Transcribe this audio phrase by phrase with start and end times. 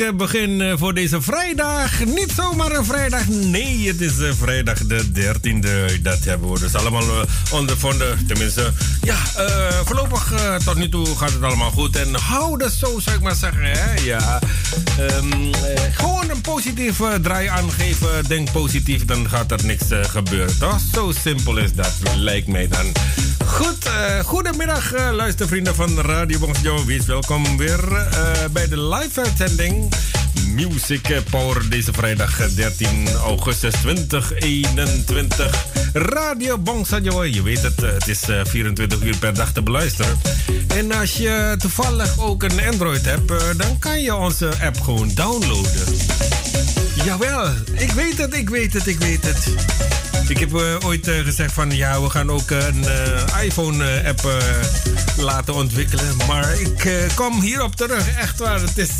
[0.00, 2.04] heerlijk eh, begin eh, voor deze vrijdag.
[2.04, 6.02] Niet zomaar een vrijdag, nee, het is uh, vrijdag de 13e.
[6.02, 7.04] Dat hebben we dus allemaal
[7.52, 8.26] ondervonden.
[8.26, 9.16] Tenminste, ja,
[9.84, 10.32] voorlopig
[10.64, 11.96] tot nu toe gaat het allemaal goed.
[11.96, 13.62] En hou dat zo, zou ik maar zeggen.
[13.62, 13.94] Hè?
[14.04, 14.38] Ja,
[15.00, 15.50] um,
[15.92, 18.28] gewoon een positieve draai aangeven.
[18.28, 20.58] Denk positief, dan gaat er niks gebeuren.
[20.58, 20.78] Toch?
[20.92, 22.92] Zo simpel is dat, lijkt mij dan.
[23.60, 26.84] Goed, uh, goedemiddag uh, luistervrienden van Radio Bongjo.
[26.84, 28.08] Wees welkom weer uh,
[28.52, 29.92] bij de live-uitzending
[30.46, 35.66] Music Power deze vrijdag 13 augustus 2021.
[35.92, 40.20] Radio Bongsajo, je weet het, het is 24 uur per dag te beluisteren.
[40.66, 45.96] En als je toevallig ook een Android hebt, dan kan je onze app gewoon downloaden.
[47.04, 49.48] Jawel, ik weet het, ik weet het, ik weet het.
[50.30, 54.28] Ik heb uh, ooit uh, gezegd van ja, we gaan ook een uh, iPhone-app
[55.16, 56.16] laten ontwikkelen.
[56.26, 58.16] Maar ik kom hierop terug.
[58.16, 58.90] Echt waar, het is...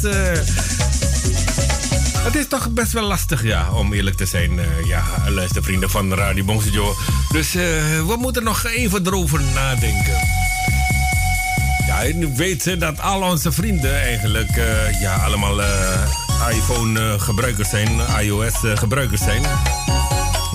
[2.17, 4.61] het is toch best wel lastig, ja, om eerlijk te zijn.
[4.85, 6.95] ja, luistervrienden van Radio Bongsejo.
[7.33, 10.19] Dus we moeten nog even erover nadenken.
[11.87, 14.51] Ja, nu weet dat al onze vrienden eigenlijk
[15.01, 15.61] ja, allemaal
[16.51, 19.43] iPhone-gebruikers zijn, iOS-gebruikers zijn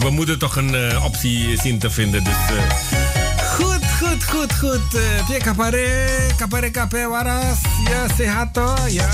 [0.05, 2.23] we moeten toch een uh, optie zien te vinden.
[2.23, 2.69] Dus uh,
[3.49, 4.95] goed, goed, goed, goed.
[5.29, 7.57] Uh, kapare, kapare, kapare, waras.
[7.89, 8.75] Ja, sehato.
[8.89, 9.09] Ja.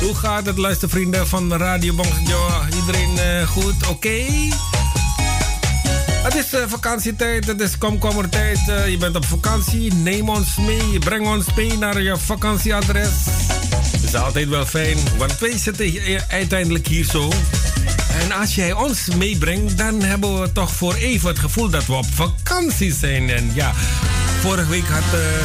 [0.00, 2.48] Hoe gaat het, luistervrienden van Radio Bongjo?
[2.74, 3.88] Iedereen goed?
[3.88, 4.24] Oké?
[6.22, 8.58] Het is vakantietijd, het is komkommertijd.
[8.66, 13.10] Je bent op vakantie, neem ons mee, breng ons mee naar je vakantieadres.
[13.92, 15.92] Het is altijd wel fijn, want wij zitten
[16.28, 17.28] uiteindelijk hier zo
[18.18, 21.92] en als jij ons meebrengt, dan hebben we toch voor even het gevoel dat we
[21.92, 23.30] op vakantie zijn.
[23.30, 23.72] En ja,
[24.40, 24.94] vorige week uh,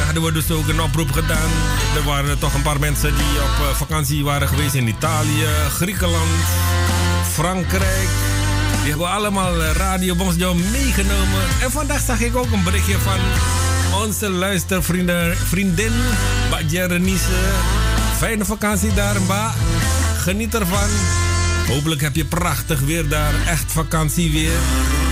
[0.05, 1.49] hadden we dus ook een oproep gedaan.
[1.95, 6.45] Er waren toch een paar mensen die op uh, vakantie waren geweest in Italië, Griekenland,
[7.31, 8.09] Frankrijk.
[8.79, 11.41] Die hebben allemaal uh, Radio Bonsjo meegenomen.
[11.61, 13.19] En vandaag zag ik ook een berichtje van
[14.01, 15.91] onze luistervriendin, vriendin,
[16.49, 17.39] Badje Renise.
[18.17, 19.53] Fijne vakantie daar, Ba.
[20.17, 20.89] Geniet ervan.
[21.67, 23.33] Hopelijk heb je prachtig weer daar.
[23.47, 25.04] Echt vakantie weer.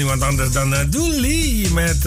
[0.00, 1.98] Niemand anders dan Dooley met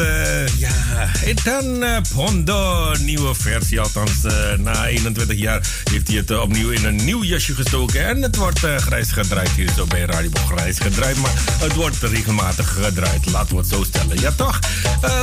[0.58, 2.92] ja, Etan Pondo.
[3.00, 4.12] Nieuwe versie, althans
[4.58, 8.08] na 21 jaar heeft hij het opnieuw in een nieuw jasje gestoken.
[8.08, 11.18] En het wordt grijs gedraaid hier zo bij Radio Grijs gedraaid.
[11.18, 14.20] Maar het wordt regelmatig gedraaid, laten we het zo stellen.
[14.20, 14.60] Ja toch?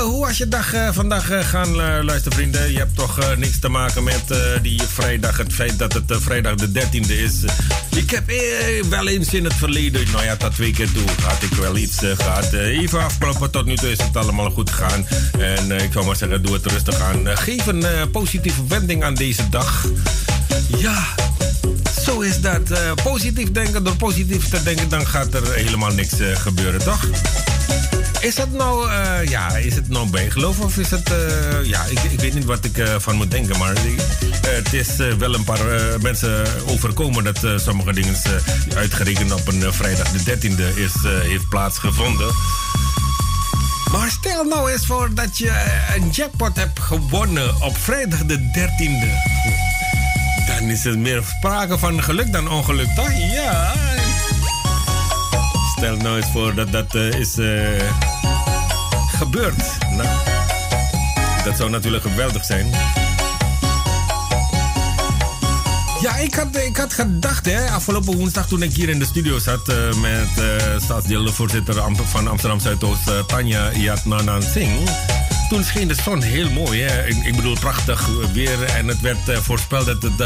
[0.03, 2.73] hoe was je dag vandaag gaan luisteren vrienden?
[2.73, 4.25] Je hebt toch niks te maken met
[4.63, 7.33] die vrijdag, het feit dat het vrijdag de 13e is.
[7.97, 11.43] Ik heb eh, wel eens in het verleden, nou ja, dat twee keer toe, had
[11.43, 12.55] ik wel iets uh, gehad.
[12.55, 15.07] Uh, even afkloppen, tot nu toe is het allemaal goed gegaan.
[15.39, 17.37] En ik zou maar zeggen, doe het rustig aan.
[17.37, 19.87] geef een positieve wending aan deze dag.
[20.79, 21.05] Ja,
[22.05, 22.95] zo is dat.
[23.03, 27.07] positief denken, door positief te denken, dan gaat er helemaal niks gebeuren, toch?
[28.21, 31.99] Is dat nou, uh, ja, is het nou bijgeloof of is het, uh, ja, ik,
[32.03, 33.75] ik weet niet wat ik uh, van moet denken, maar
[34.47, 35.65] het is wel een paar
[36.01, 38.15] mensen overkomen dat sommige dingen
[38.75, 42.35] uitgerekend op een vrijdag de 13e is, heeft plaatsgevonden.
[43.93, 45.53] Maar stel nou eens voor dat je
[45.95, 49.09] een jackpot hebt gewonnen op vrijdag de 13e.
[50.47, 53.13] Dan is er meer sprake van geluk dan ongeluk, toch?
[53.33, 53.73] Ja.
[55.77, 57.37] Stel nou eens voor dat dat is
[59.21, 59.63] gebeurd.
[59.97, 60.09] Nou,
[61.45, 62.71] dat zou natuurlijk geweldig zijn.
[66.01, 69.39] Ja, ik had, ik had gedacht, hè, afgelopen woensdag toen ik hier in de studio
[69.39, 74.91] zat uh, met uh, staatsdeelvoorzitter van Amsterdam Zuidoost, uh, Tanja Yatnanan Singh.
[75.49, 76.83] Toen scheen de zon heel mooi.
[76.83, 77.07] Hè?
[77.07, 78.63] Ik, ik bedoel, prachtig weer.
[78.63, 80.19] En het werd voorspeld dat het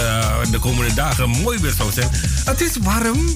[0.50, 2.08] de komende dagen mooi weer zou zijn.
[2.44, 3.32] Het is warm,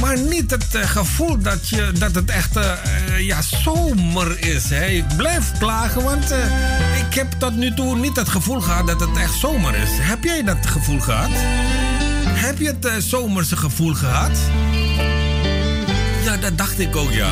[0.00, 2.72] maar niet het uh, gevoel dat, je, dat het echt uh,
[3.18, 4.70] ja, zomer is.
[4.70, 4.86] Hè.
[4.86, 6.30] Ik blijf klagen, want
[7.08, 9.90] ik heb tot nu toe niet het gevoel gehad dat het echt zomer is.
[9.92, 11.30] Heb jij dat gevoel gehad?
[12.28, 14.38] Heb je het zomerse gevoel gehad?
[16.24, 17.30] Ja, dat dacht ik ook, ja.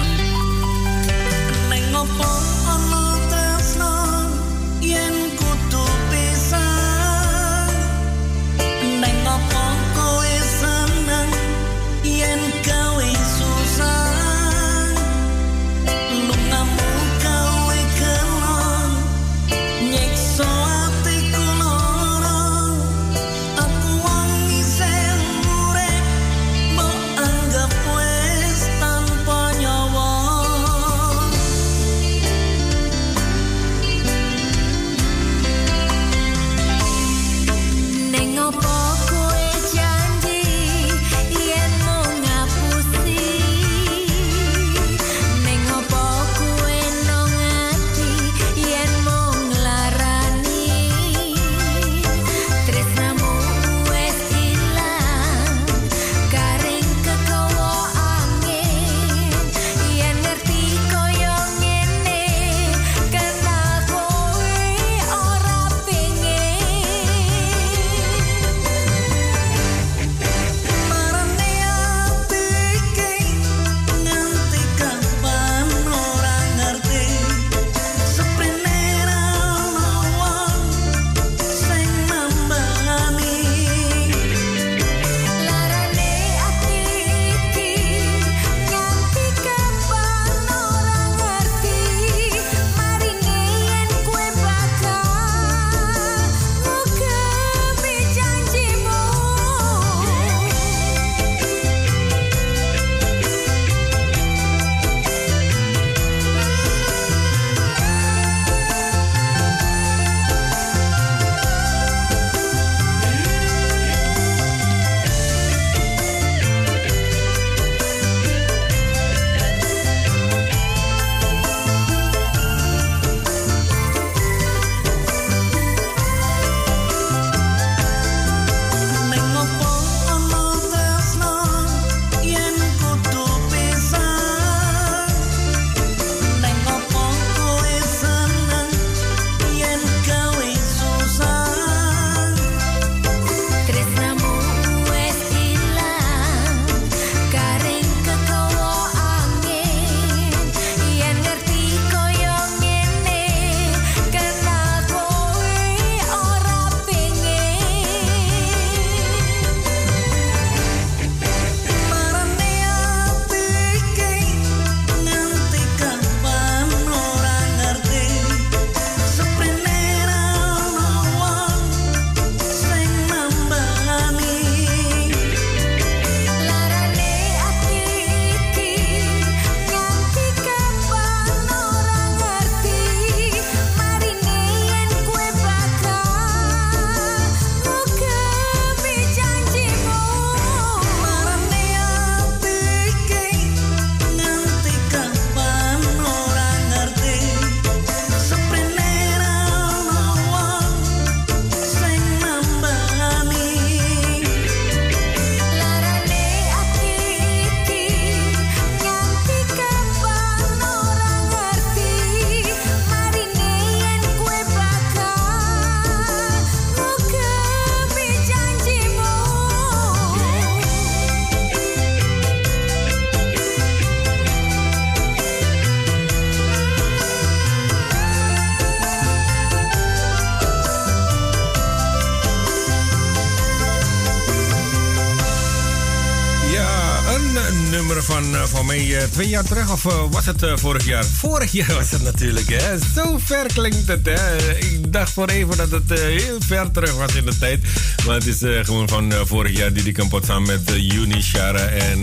[239.28, 241.04] Jaar terug, of was het vorig jaar?
[241.04, 242.78] Vorig jaar was het natuurlijk, hè?
[242.94, 244.50] Zo ver klinkt het, hè?
[244.58, 247.64] Ik dacht voor even dat het heel ver terug was in de tijd.
[248.06, 251.66] Maar het is gewoon van vorig jaar die die kan pot samen met Juni Shara
[251.66, 252.00] en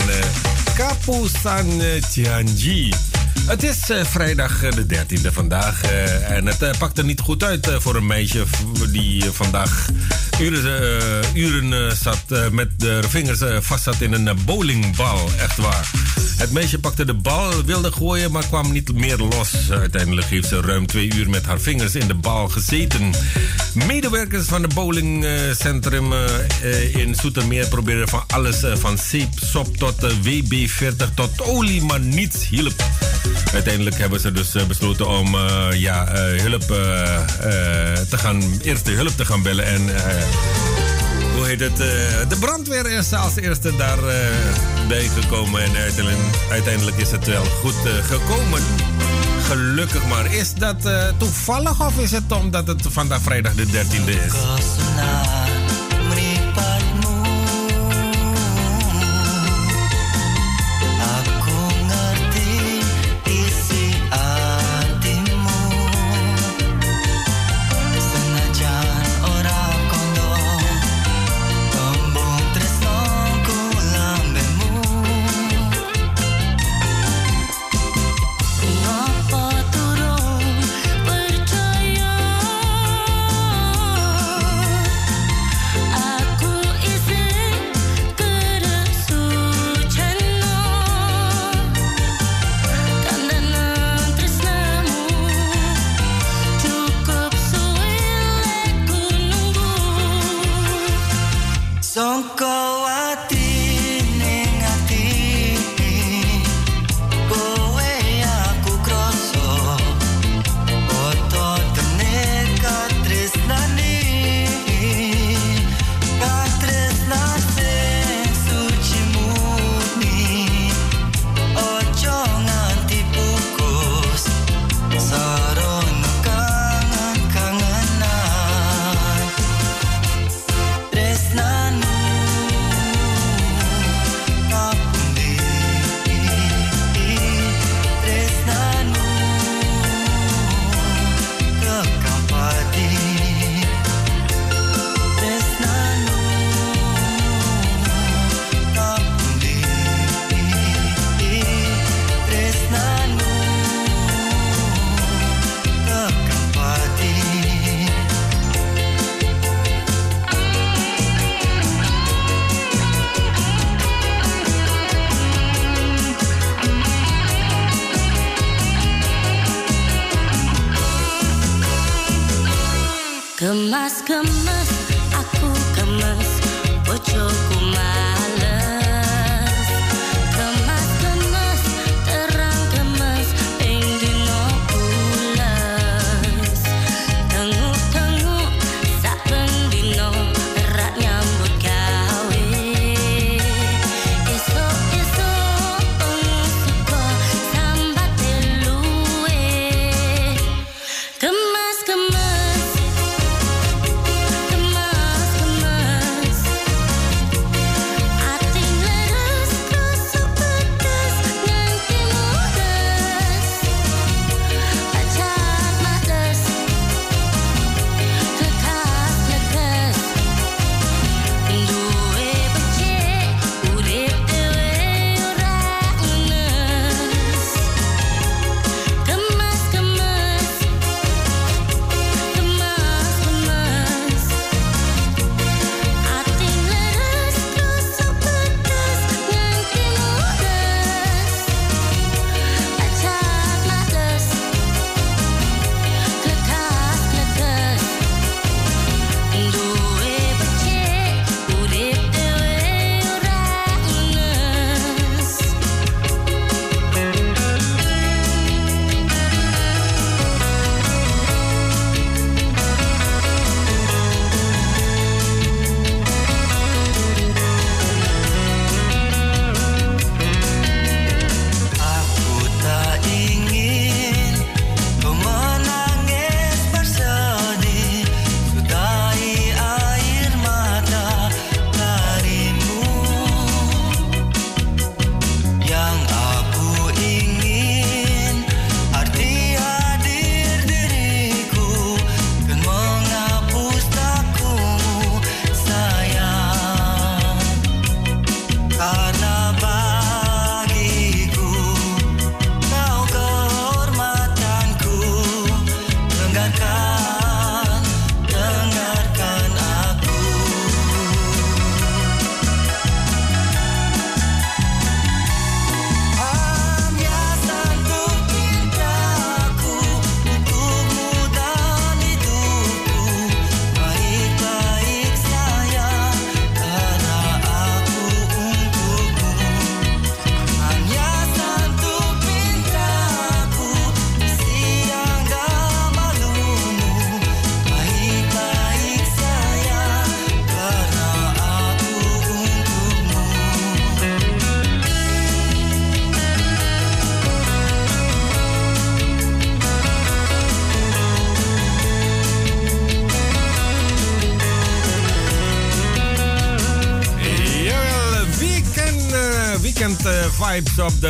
[0.76, 1.82] Kapu San
[2.12, 2.94] Tianji.
[3.46, 5.82] Het is vrijdag de 13e vandaag.
[6.28, 8.44] En het uh, pakte niet goed uit voor een meisje
[8.90, 9.90] die vandaag
[10.42, 15.30] uren, uren zat met de vingers vast zat in een bowlingbal.
[15.40, 15.90] Echt waar.
[16.38, 19.72] Het meisje pakte de bal, wilde gooien, maar kwam niet meer los.
[19.72, 23.12] Uiteindelijk heeft ze ruim twee uur met haar vingers in de bal gezeten.
[23.74, 26.14] Medewerkers van het bowlingcentrum
[26.94, 32.84] in Soetermeer probeerden van alles van zeepsop tot WB40 tot olie, maar niets hielp.
[33.54, 35.36] Uiteindelijk hebben ze dus eh, besloten om
[35.74, 36.68] ja, hulp
[38.10, 39.66] te gaan, eerste hulp te gaan bellen.
[39.66, 39.90] En
[41.36, 41.78] hoe heet het?
[42.30, 45.62] de brandweer is als eerste daarbij gekomen.
[45.64, 45.72] En
[46.52, 48.62] uiteindelijk is het wel goed gekomen.
[49.44, 50.34] Gelukkig maar.
[50.34, 54.34] Is dat toevallig of is het omdat het vandaag vrijdag de 13e is?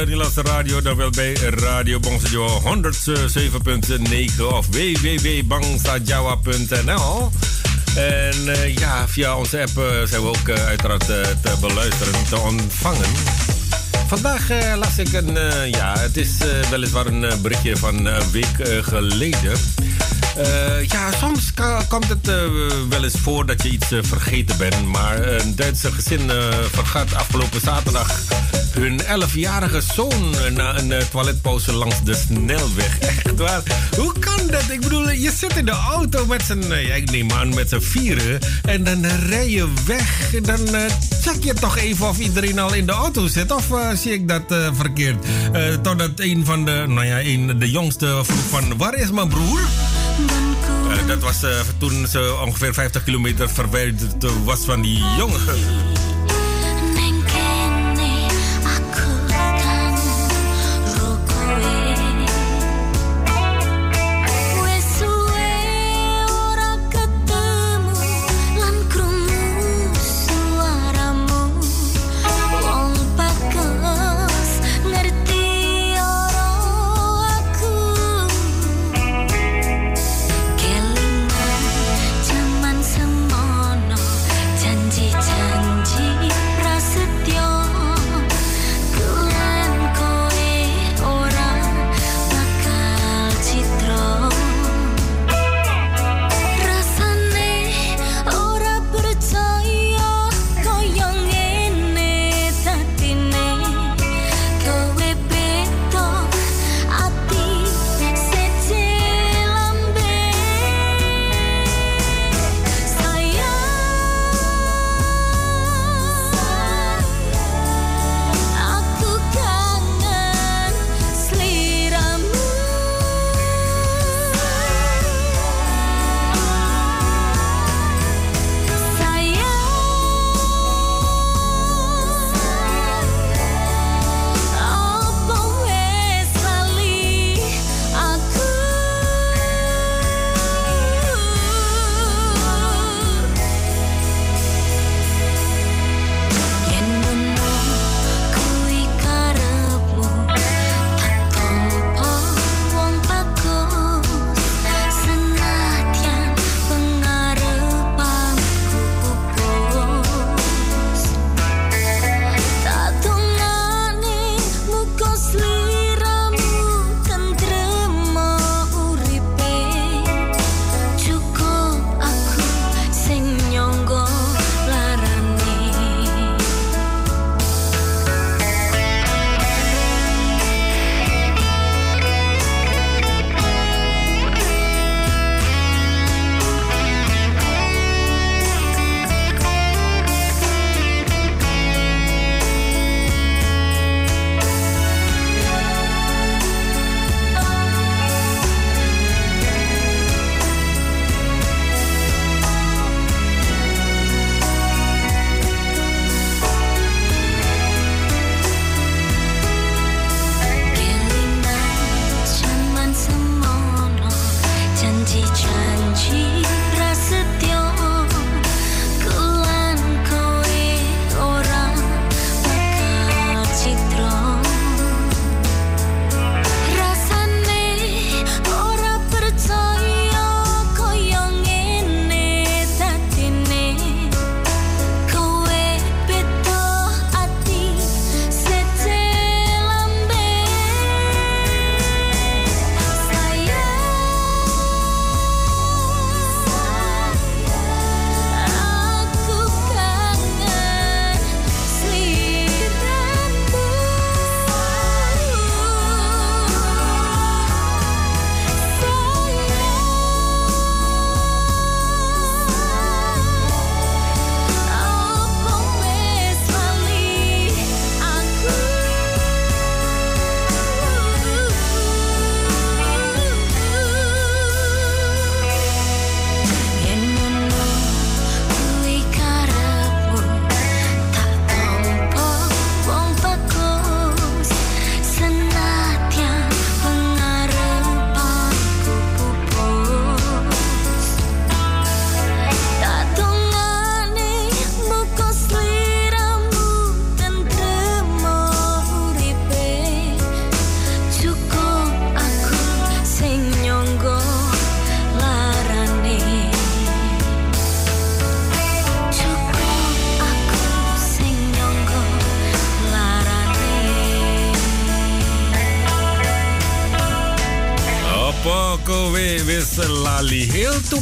[0.02, 0.82] De Nederlandse radio.
[0.82, 2.66] Dan wel bij Radio Bongsajawa 107.9
[4.44, 7.32] of www.bangsajawa.nl.
[7.96, 13.10] En uh, ja, via onze app uh, zijn we ook uiteraard te beluisteren, te ontvangen.
[14.08, 15.38] Vandaag las ik een,
[15.70, 16.32] ja, het is
[16.70, 19.58] weliswaar een berichtje van een week geleden.
[20.88, 21.54] Ja, soms
[21.88, 22.26] komt het
[22.90, 24.86] wel eens voor dat je iets vergeten bent.
[24.86, 26.32] Maar een Duitse gezin
[26.72, 28.31] vergat afgelopen zaterdag
[28.74, 33.00] hun 11-jarige zoon na een toiletpauze langs de snelweg.
[33.00, 33.62] Echt waar.
[33.98, 34.70] Hoe kan dat?
[34.70, 37.80] Ik bedoel, je zit in de auto met z'n, ja, ik neem aan, met z'n
[37.80, 38.40] vieren.
[38.64, 40.32] En dan rij je weg.
[40.42, 40.90] Dan
[41.22, 43.52] check je toch even of iedereen al in de auto zit.
[43.52, 44.44] Of zie ik dat
[44.74, 45.26] verkeerd?
[45.82, 49.60] totdat een van de, nou ja, een, de jongste vroeg van, waar is mijn broer?
[50.92, 55.40] Uh, dat was uh, toen ze ongeveer 50 kilometer verwijderd was van die jongen.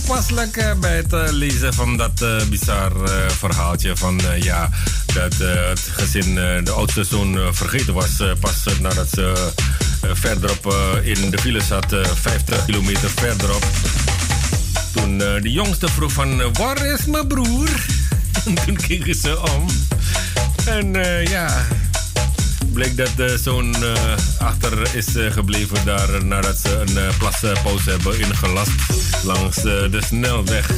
[0.10, 2.92] Toepasselijk eh, bij het eh, lezen van dat uh, bizar
[3.28, 4.70] verhaaltje van ja,
[5.14, 8.10] dat het gezin de oudste zoon vergeten was.
[8.40, 9.52] pas nadat ze
[10.02, 13.66] verderop in de file zat, 50 kilometer verderop.
[14.94, 17.70] Toen de jongste vroeg van waar is mijn broer?
[18.46, 19.66] en toen keken ze om.
[20.66, 20.94] En
[21.30, 21.66] ja,
[22.74, 23.76] bleek dat de zoon
[24.38, 30.72] achter is gebleven daar nadat ze een plaspauze hebben ingelast langs de snelweg.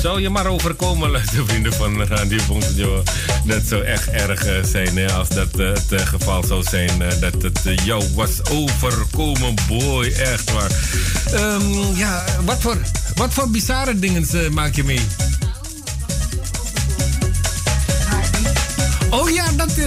[0.00, 3.02] Zou je maar overkomen, luistervrienden van Radio Bongjo.
[3.44, 6.90] Dat zou echt erg zijn hè, als dat het geval zou zijn.
[7.20, 10.06] dat het jou was overkomen, boy.
[10.06, 10.70] Echt waar.
[11.34, 12.76] Um, ja, wat voor,
[13.14, 15.06] wat voor bizarre dingen maak je mee?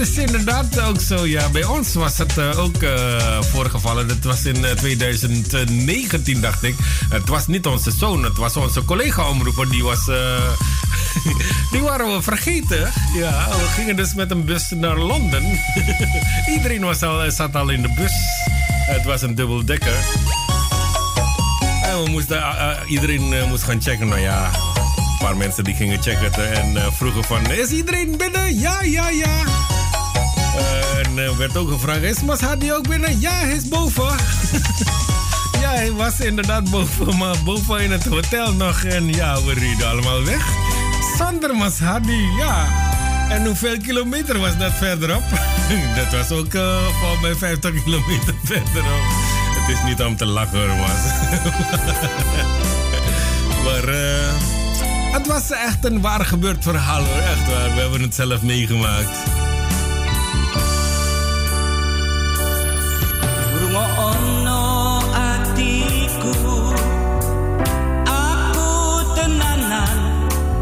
[0.00, 1.26] Is inderdaad ook zo.
[1.26, 4.08] Ja, bij ons was het uh, ook uh, voorgevallen.
[4.08, 6.74] Het was in 2019, eh, dacht ik.
[7.08, 9.70] Het was niet onze zoon, het was onze collega-omroeper.
[9.70, 10.04] Die was.
[11.72, 12.92] die waren we vergeten.
[13.14, 15.42] Ja, we gingen dus met een bus naar Londen.
[16.54, 18.12] Iedereen was al, zat al in de bus.
[18.86, 19.96] Het was een dubbeldekker.
[21.82, 22.42] En we moesten,
[22.86, 24.08] iedereen moest gaan checken.
[24.08, 24.50] Nou ja,
[24.96, 27.50] een paar mensen die gingen checken en vroegen van...
[27.50, 28.58] Is iedereen binnen?
[28.58, 29.67] Ja, ja, ja.
[31.18, 32.02] Uh, werd ook gevraagd...
[32.02, 33.20] Is Mashadi ook binnen?
[33.20, 34.04] Ja, hij is boven.
[35.62, 37.16] ja, hij was inderdaad boven.
[37.16, 38.82] Maar boven in het hotel nog.
[38.82, 40.46] En ja, we reden allemaal weg.
[41.18, 42.66] Zonder Mashadi, ja.
[43.28, 45.22] En hoeveel kilometer was dat verderop?
[45.96, 49.02] dat was ook uh, voor mij 50 kilometer verderop.
[49.50, 50.96] Het is niet om te lachen hoor, maar...
[53.64, 53.88] maar...
[53.88, 54.56] Uh,
[55.12, 57.22] het was echt een waar gebeurd verhaal hoor.
[57.22, 57.74] Echt waar.
[57.74, 59.47] We hebben het zelf meegemaakt.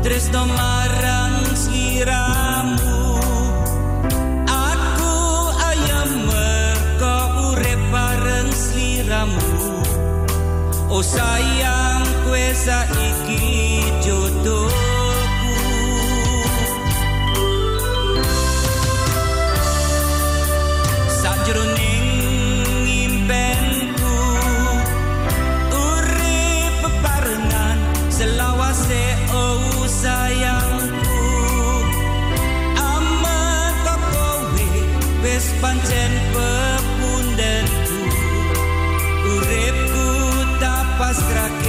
[0.07, 3.19] Tresno marang sliramu
[4.47, 5.17] Aku
[5.51, 7.17] ayam merko
[7.51, 9.51] urep bareng sliramu.
[10.95, 13.76] Oh sayang kue saiki
[35.61, 37.99] pancen pepundenku.
[39.35, 40.07] Uripku
[40.61, 41.66] tapas krake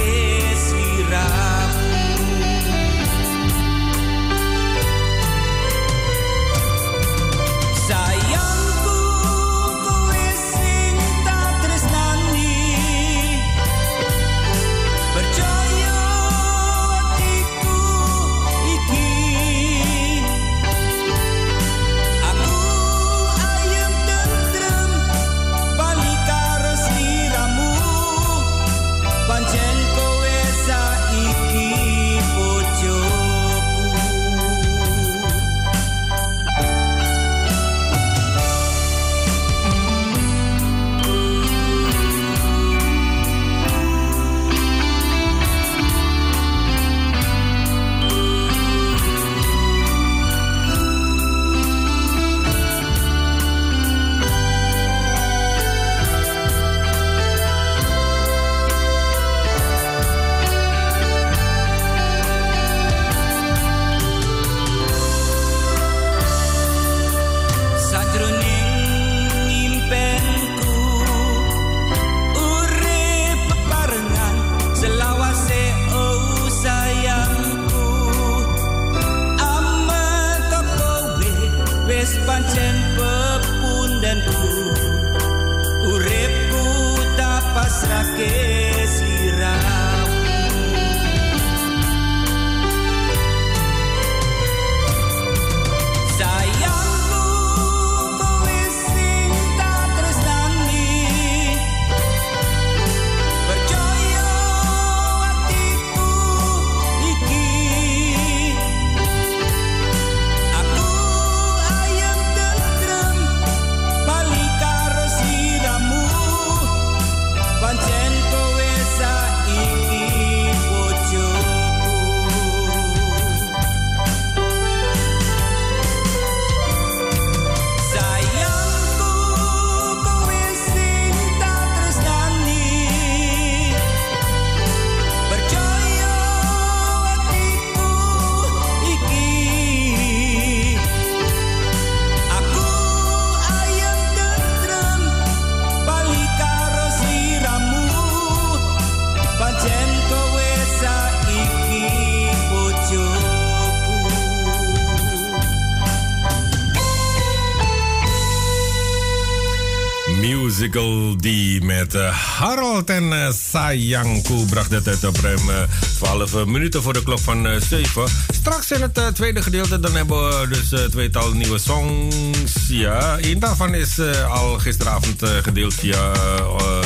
[161.94, 162.08] uh,
[162.38, 165.62] Harold en uh, Sayangku bracht het uit op ruim uh,
[165.96, 168.04] 12 minuten voor de klok van 7.
[168.28, 172.52] Straks in het tweede gedeelte dan hebben we dus tweetal nieuwe songs.
[172.68, 176.12] Ja, een daarvan is al gisteravond gedeeld via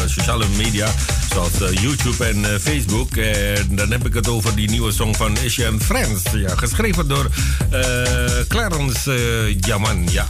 [0.07, 0.89] sociale media
[1.33, 3.17] zoals YouTube en Facebook.
[3.17, 6.23] En dan heb ik het over die nieuwe song van Isha and Friends.
[6.35, 7.31] Ja, geschreven door
[8.49, 10.09] Clarence Jaman.
[10.11, 10.27] Ja.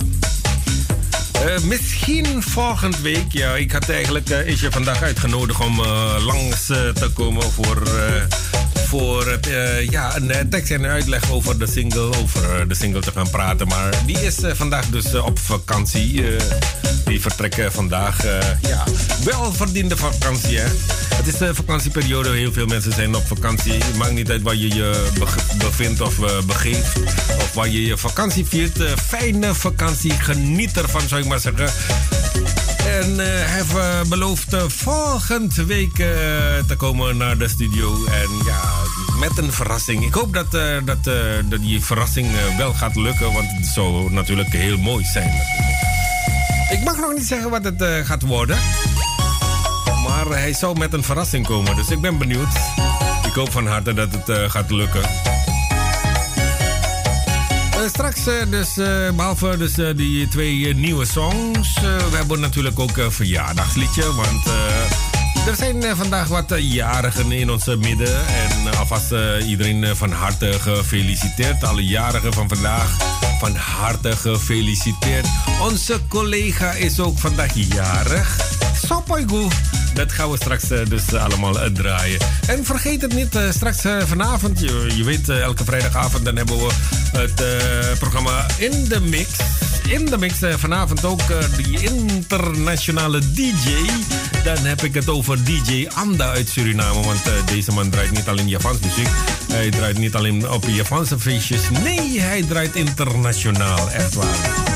[1.46, 3.24] Uh, misschien volgende week.
[3.28, 7.82] Ja, ik had eigenlijk uh, je vandaag uitgenodigd om uh, langs te komen voor,
[8.86, 9.38] voor
[9.90, 13.68] ja, een tekst en uitleg over de single, over de single te gaan praten.
[13.68, 16.24] Maar die is vandaag dus op vakantie.
[17.04, 18.22] die vertrekken vandaag.
[18.60, 18.84] ja,
[19.24, 20.66] wel verdiende vakantie, hè.
[21.22, 22.30] Het is de vakantieperiode.
[22.30, 23.72] Heel veel mensen zijn op vakantie.
[23.72, 25.10] Het maakt niet uit waar je je
[25.58, 26.96] bevindt of begeeft.
[27.36, 28.78] Of waar je je vakantie viert.
[29.06, 30.10] fijne vakantie.
[30.10, 31.66] Geniet ervan, zou ik maar zeggen.
[32.86, 35.94] En uh, uh, beloofd uh, volgende week
[36.66, 38.04] te komen naar de studio.
[38.06, 38.60] En ja,
[39.20, 40.04] met een verrassing.
[40.04, 40.50] Ik hoop dat,
[40.84, 41.04] dat,
[41.48, 43.32] dat die verrassing wel gaat lukken.
[43.32, 45.32] Want het zou natuurlijk heel mooi zijn.
[46.70, 48.58] Ik mag nog niet zeggen wat het gaat worden.
[50.28, 51.76] Maar hij zou met een verrassing komen.
[51.76, 52.54] Dus ik ben benieuwd.
[53.26, 55.00] Ik hoop van harte dat het gaat lukken.
[57.80, 58.74] Uh, straks uh, dus,
[59.16, 61.80] behalve dus, die twee nieuwe songs...
[61.80, 64.14] we hebben natuurlijk ook een verjaardagsliedje.
[64.14, 64.46] Want
[65.46, 68.26] er zijn vandaag wat jarigen in ons midden.
[68.26, 69.10] En alvast
[69.46, 71.64] iedereen van harte gefeliciteerd.
[71.64, 72.96] Alle jarigen van vandaag
[73.38, 75.26] van harte gefeliciteerd.
[75.60, 78.36] Onze collega is ook vandaag jarig.
[79.94, 82.20] Dat gaan we straks uh, dus allemaal uh, draaien.
[82.46, 86.68] En vergeet het niet, straks vanavond, je, weet, elke vrijdagavond dan hebben we
[87.18, 87.42] het
[87.98, 89.28] programma In The Mix.
[89.88, 91.20] In The Mix vanavond ook
[91.56, 93.74] die internationale DJ.
[94.44, 97.02] Dan heb ik het over DJ Anda uit Suriname.
[97.02, 99.08] Want deze man draait niet alleen Javans muziek.
[99.52, 101.70] Hij draait niet alleen op Japanse feestjes.
[101.82, 103.90] Nee, hij draait internationaal.
[103.90, 104.71] Echt waar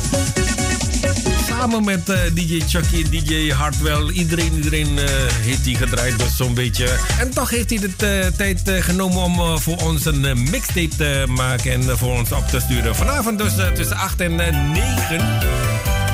[1.60, 4.10] samen met uh, DJ Chucky, DJ Hartwell.
[4.10, 5.04] Iedereen, iedereen uh,
[5.40, 6.98] heeft hij gedraaid, dus zo'n beetje.
[7.18, 11.72] En toch heeft hij de uh, tijd genomen om voor ons een mixtape te maken
[11.72, 12.96] en voor ons op te sturen.
[12.96, 14.54] Vanavond dus tussen 8 en 9.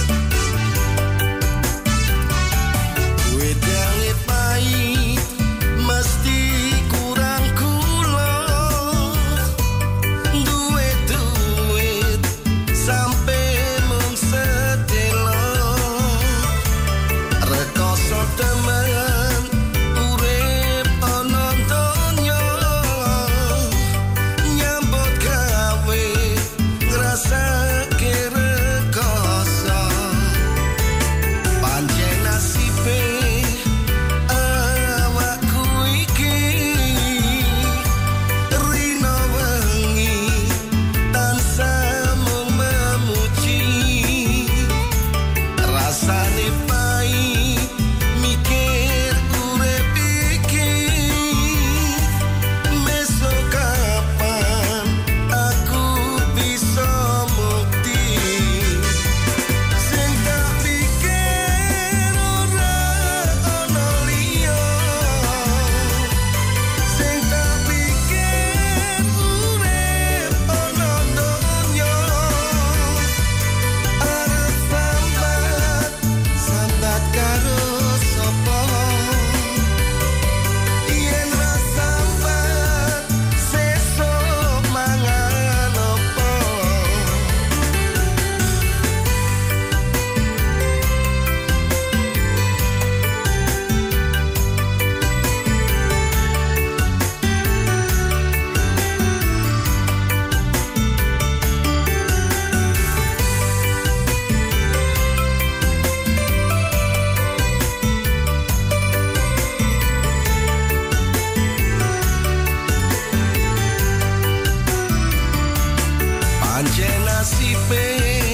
[116.59, 118.28] Antje Nasipe.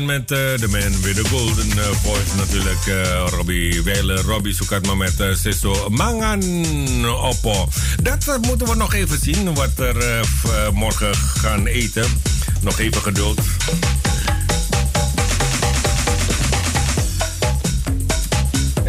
[0.00, 3.10] Met de man with the golden voice natuurlijk.
[3.30, 6.42] Robbie Weiler, Robbie maar met Sisso Mangan
[7.06, 7.68] Oppo.
[8.02, 10.26] Dat moeten we nog even zien, wat er
[10.72, 12.04] morgen gaan eten.
[12.60, 13.40] Nog even geduld.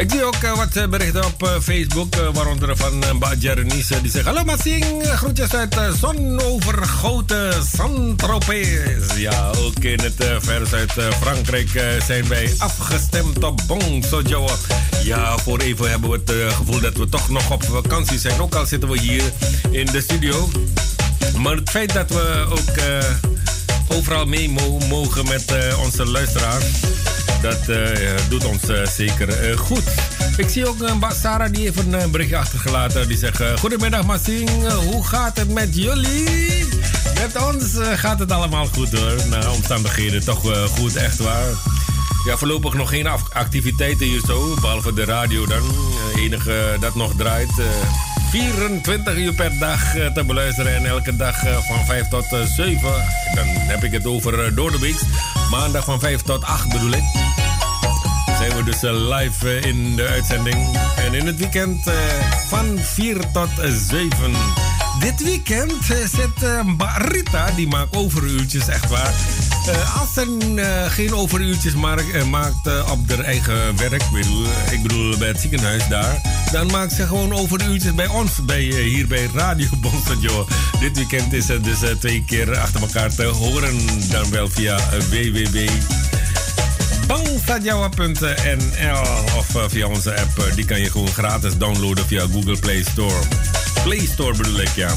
[0.03, 3.03] Ik zie ook uh, wat berichten op uh, Facebook, waaronder van
[3.39, 4.01] Jerenice.
[4.01, 9.15] die zegt: Hallo Massing, groetjes uit zonovergoten Saint-Tropez.
[9.15, 11.69] Ja, ook in het ver Zuid-Frankrijk
[12.05, 14.03] zijn wij afgestemd op Bon.
[15.03, 18.41] Ja, voor even hebben we het gevoel dat we toch nog op vakantie zijn.
[18.41, 19.23] Ook al zitten we hier
[19.71, 20.49] in de studio.
[21.37, 22.83] Maar het feit dat we ook
[23.97, 24.49] overal mee
[24.89, 26.65] mogen met onze luisteraars
[27.43, 27.77] dat uh,
[28.29, 29.83] doet ons uh, zeker uh, goed.
[30.37, 33.07] Ik zie ook een Sarah die heeft een berichtje achtergelaten.
[33.07, 36.65] Die zegt: Goedemiddag Massing, hoe gaat het met jullie?
[37.13, 39.27] Met ons gaat het allemaal goed hoor.
[39.29, 41.49] Na omstandigheden toch goed, echt waar.
[42.25, 45.61] Ja, voorlopig nog geen activiteiten hier zo, behalve de radio dan.
[46.15, 47.51] enige dat nog draait.
[48.29, 52.25] 24 uur per dag te beluisteren en elke dag van 5 tot
[52.55, 52.81] 7.
[53.35, 55.01] Dan heb ik het over door de week.
[55.51, 57.22] Maandag van 5 tot 8 bedoel ik
[58.49, 60.77] zijn we dus eh, live eh, in de uitzending.
[60.95, 61.93] En in het weekend eh,
[62.47, 63.49] van 4 tot
[63.89, 64.09] 7.
[64.99, 66.65] Dit weekend zit
[66.97, 69.13] Rita, die maakt overuurtjes, echt waar.
[69.99, 71.73] als ze geen overuurtjes
[72.29, 74.03] maakt, op haar eigen werk,
[74.71, 76.21] ik bedoel bij het ziekenhuis daar,
[76.51, 80.47] dan maakt ze gewoon overuurtjes bij ons, bij, hier bij Radio Bonstadio.
[80.79, 83.77] Dit weekend is het dus twee keer achter elkaar te horen,
[84.09, 84.79] dan wel via
[85.09, 85.69] www
[87.07, 89.01] bangstajawa.nl
[89.37, 90.39] of uh, via onze app.
[90.39, 93.19] Uh, die kan je gewoon gratis downloaden via Google Play Store.
[93.83, 94.89] Play Store bedoel ik, ja.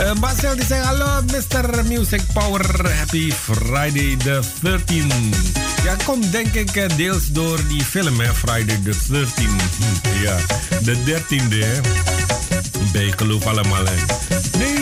[0.00, 1.84] Uh, Marcel die zegt hallo Mr.
[1.84, 5.36] Music Power, happy Friday the 13th.
[5.84, 10.22] Ja, komt denk ik deels door die film, hè, Friday the 13th.
[10.22, 10.36] ja,
[10.82, 11.80] de 13e, hè.
[12.92, 13.94] Bij geloof allemaal, hè.
[14.58, 14.77] Nee,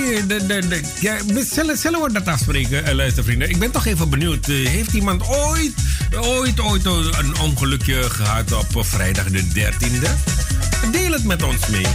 [1.77, 3.51] zullen, we dat afspreken, luister vrienden?
[3.51, 4.47] Ik ben toch even benieuwd.
[4.47, 5.73] heeft iemand ooit
[6.21, 10.09] ooit, ooit een ongelukje gehad op vrijdag de 13e?
[10.91, 11.87] Deel het met ons mee.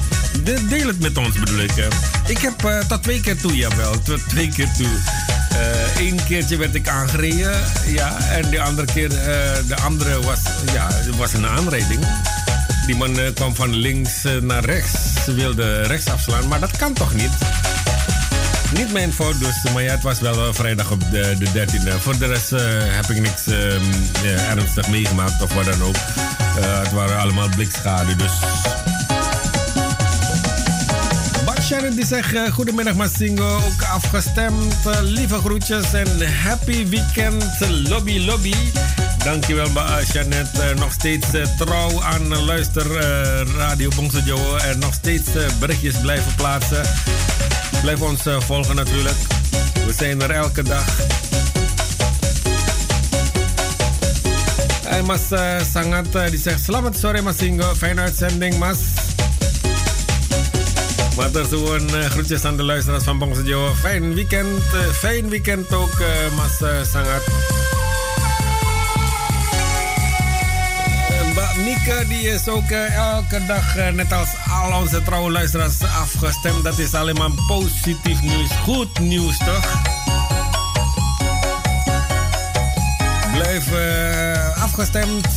[0.43, 1.87] De, deel het met ons bedoel ik.
[2.27, 3.99] Ik heb uh, tot twee keer toe, jawel.
[3.99, 4.87] Tot twee keer toe.
[5.97, 7.63] Eén keertje werd ik aangereden.
[7.87, 9.09] Ja, en de andere keer,
[9.67, 10.39] de andere was,
[10.73, 11.99] ja, was een aanrijding.
[12.85, 14.11] Die man kwam van links
[14.41, 14.91] naar rechts.
[15.25, 17.31] Ze wilde rechts afslaan, maar dat kan toch niet?
[18.73, 22.01] Niet mijn fout dus, maar ja, het was wel uh, vrijdag op de, de 13e.
[22.01, 25.95] Voor de rest uh, heb ik niks uh, ernstig meegemaakt of wat dan ook.
[25.95, 28.31] Eh, het waren allemaal blikschade, dus...
[31.95, 34.75] Die zegt goedemiddag Massingo, ook afgestemd.
[35.01, 37.45] lieve groetjes en happy weekend
[37.89, 38.53] lobby lobby.
[39.23, 39.69] Dankjewel
[40.13, 40.75] Janet.
[40.75, 42.85] nog steeds trouw aan luister
[43.57, 46.83] Radio Bongso En nog steeds berichtjes blijven plaatsen.
[47.81, 49.17] Blijf ons uh, volgen natuurlijk.
[49.85, 50.85] We zijn er elke dag.
[54.83, 57.73] En Mas uh, Sangat uh, die zegt selamat sore Mas Ingo.
[57.75, 58.77] Fijne uitzending Mas.
[61.15, 61.45] Maar er
[61.95, 63.73] uh, groetjes aan de luisteraars van Bongse Jawa.
[63.73, 64.63] Fijn weekend.
[64.93, 66.03] fijn weekend ook
[66.35, 66.57] Mas
[66.91, 67.50] Sangat.
[71.81, 76.63] Die is ook uh, elke dag, uh, net als al onze trouwe luisteraars, afgestemd.
[76.63, 78.49] Dat is alleen maar positief nieuws.
[78.63, 79.81] Goed nieuws toch?
[83.33, 85.27] Blijf uh, afgestemd.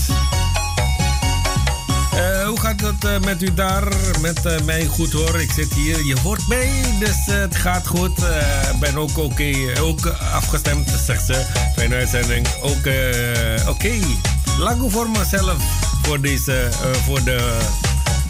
[2.47, 3.85] hoe gaat het met u daar?
[4.21, 5.41] Met mij goed hoor.
[5.41, 6.05] Ik zit hier.
[6.05, 8.19] Je hoort mij, dus het gaat goed.
[8.73, 9.53] Ik ben ook oké.
[9.81, 11.47] Ook afgestemd, zegt ze.
[11.77, 12.47] Fijne uitzending.
[12.61, 13.69] Ook oké.
[13.69, 14.01] Okay.
[14.59, 17.59] Lagu voor mezelf voor, deze, uh, voor de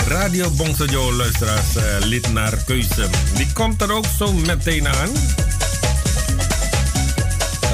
[0.08, 3.08] Radio Bongsojo luisteraars uh, lid naar keuze.
[3.34, 5.08] Die komt er ook zo meteen aan.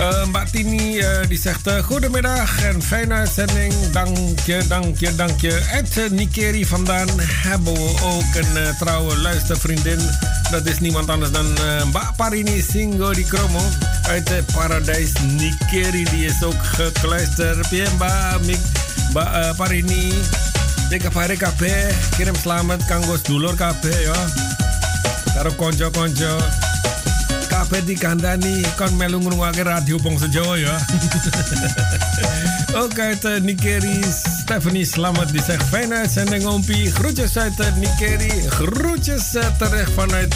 [0.00, 3.74] Uh, Martini uh, die zegt uh, goedemiddag en fijne uitzending.
[3.92, 5.60] Dank je, dank je, dank je.
[5.72, 10.00] Uit Nikeri vandaan hebben we ook een trouwe luistervriendin.
[10.50, 11.46] Dat is niemand anders dan
[11.94, 13.60] uh, Parini Singo di Kromo
[14.02, 16.04] uit Paradijs Nikeri.
[16.04, 17.68] Die is ook gekluisterd.
[17.68, 18.60] Piemba, Mik
[19.12, 20.12] ba, Parini
[20.90, 24.18] Deka pare kape kirim selamat kanggo dulur kape ya
[25.34, 26.34] karo konco-konco
[27.60, 30.72] kape di kandani kon melu ngrungokake radio Bangsa Jawa ya.
[32.80, 34.00] Ook uit uh, Nikeri
[34.42, 40.34] Stephanie Selamat die zegt fijne uitzending Ompie groetjes uit uh, Nikeri groetjes uh, terecht vanuit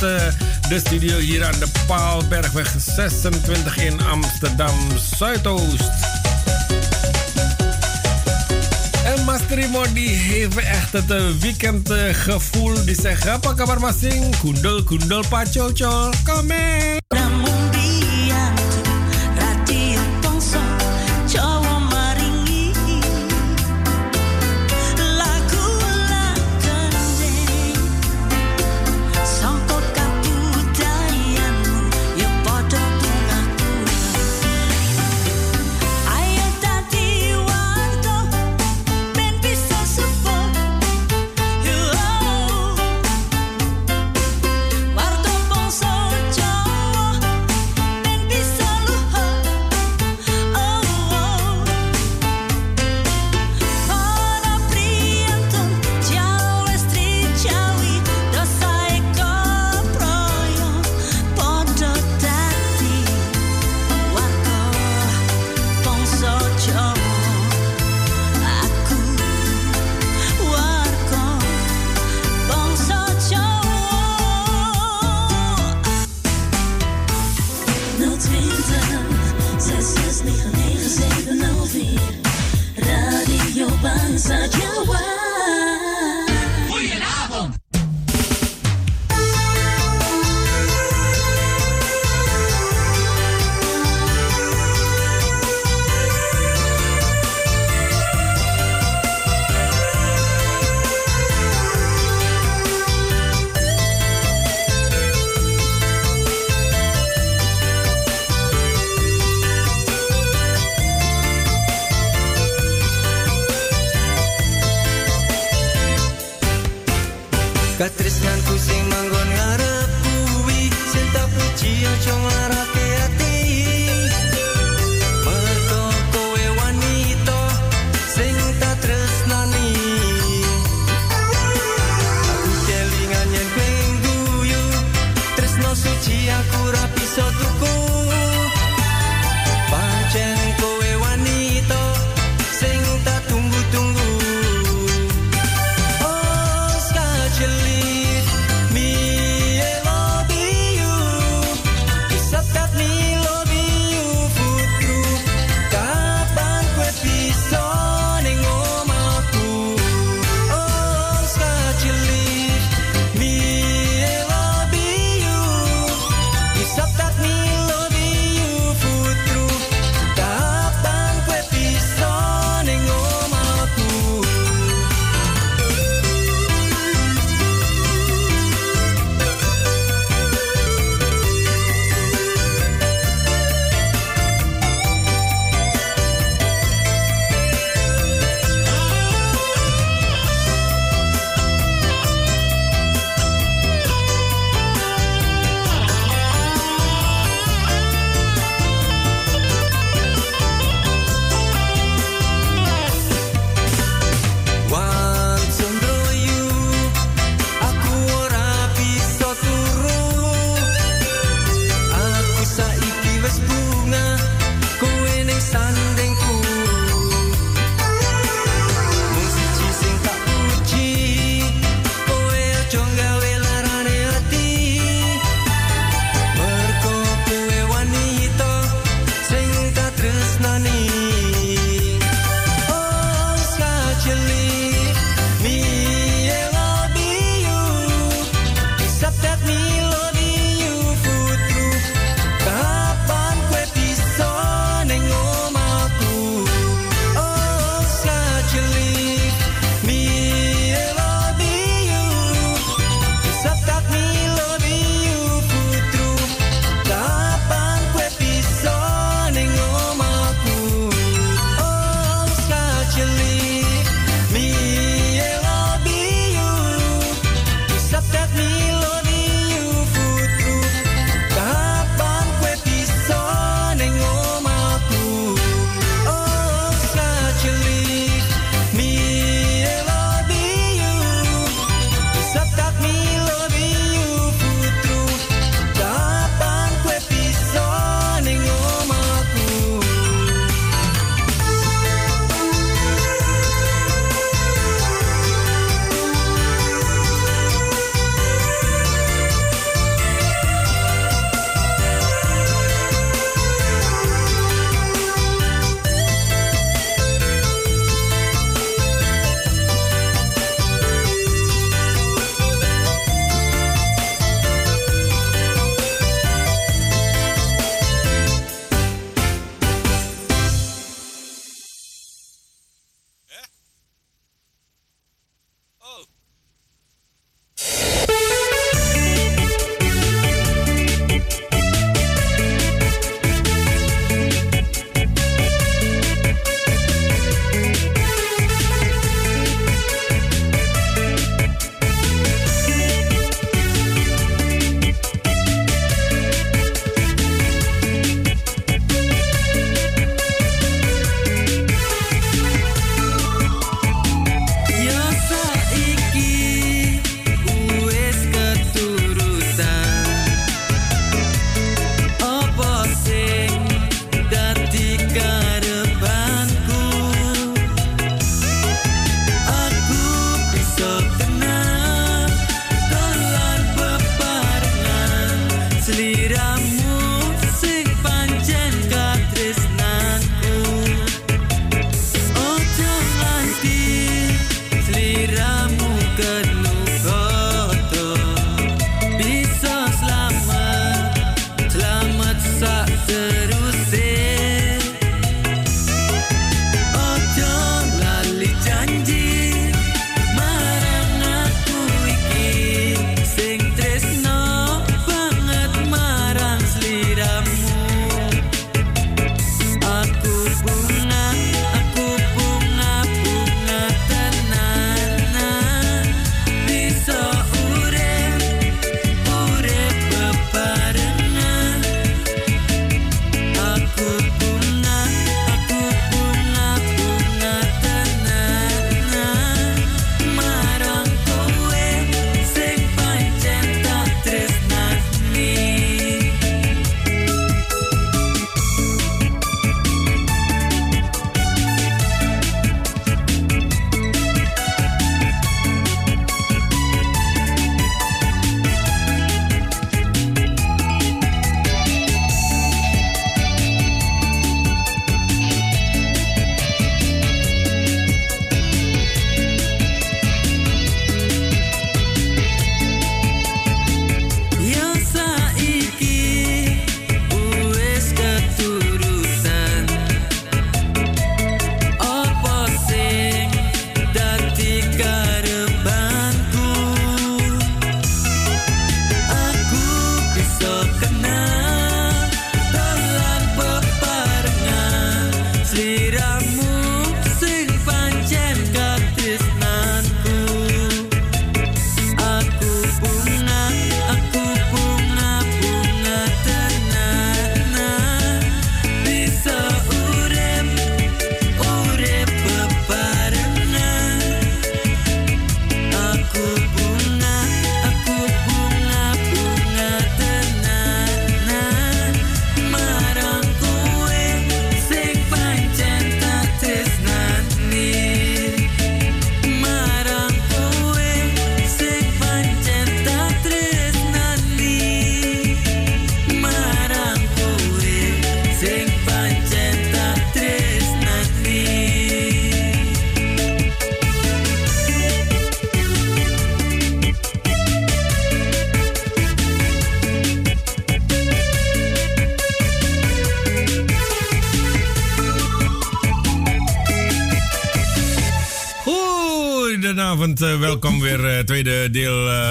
[0.68, 4.76] de studio hier aan de Paalbergweg 26 in Amsterdam
[5.16, 6.23] Zuidoost
[9.24, 12.84] Mas Trimo die heeft echt het uh, weekendgevoel.
[12.84, 14.36] Die zegt, apa kabar masing?
[14.38, 16.10] Kundel, kundel, pacocol.
[16.24, 17.43] Kom mee.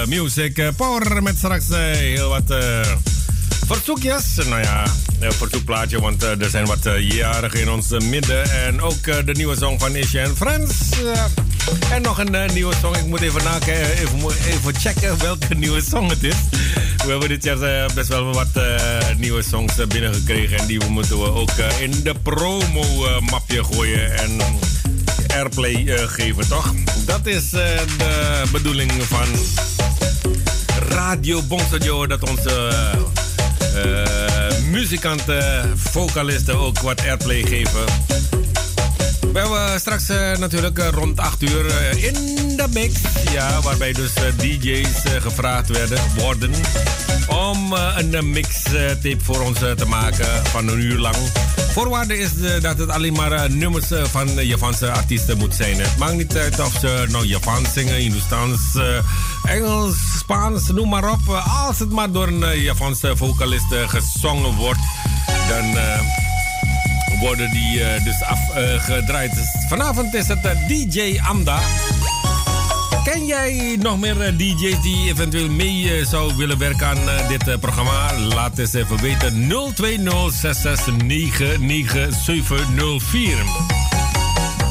[0.07, 2.55] Music Power met straks heel wat
[3.67, 4.35] verzoekjes.
[4.35, 4.83] Nou ja,
[5.19, 8.51] een verzoekplaatje, want er zijn wat jarigen in ons midden.
[8.51, 10.73] En ook de nieuwe song van Isha en Friends.
[11.91, 12.95] en nog een nieuwe song.
[12.95, 16.35] Ik moet even nakijken, even, even checken welke nieuwe song het is.
[17.05, 18.63] We hebben dit jaar best wel wat
[19.17, 20.57] nieuwe songs binnengekregen.
[20.57, 24.17] En die moeten we ook in de promo-mapje gooien.
[24.17, 24.41] En
[25.27, 26.73] airplay geven, toch?
[27.05, 29.27] Dat is de bedoeling van
[31.07, 32.07] Radio Bongsadio.
[32.07, 32.71] Dat onze
[33.75, 37.85] uh, muzikanten, vocalisten ook wat airplay geven.
[39.33, 40.07] We hebben straks
[40.39, 42.13] natuurlijk rond 8 uur in
[42.57, 42.93] de mix.
[43.31, 46.51] Ja, waarbij dus DJ's gevraagd werden, worden
[47.27, 51.15] om een mixtape voor ons te maken van een uur lang.
[51.71, 52.29] Voorwaarde is
[52.61, 55.79] dat het alleen maar nummers van Japanse artiesten moet zijn.
[55.79, 58.59] Het maakt niet uit of ze nou Japans zingen, Hindoestaans,
[59.43, 61.43] Engels, Spaans, noem maar op.
[61.67, 64.79] als het maar door een Japanse vocalist gezongen wordt,
[65.49, 65.77] dan
[67.19, 69.35] worden die dus afgedraaid.
[69.35, 71.59] Dus vanavond is het DJ Amda.
[73.03, 78.19] Ken jij nog meer eh, DJ's die eventueel mee zou willen werken aan dit programma?
[78.19, 79.51] Laat eens even weten.
[79.51, 79.53] 02066999704.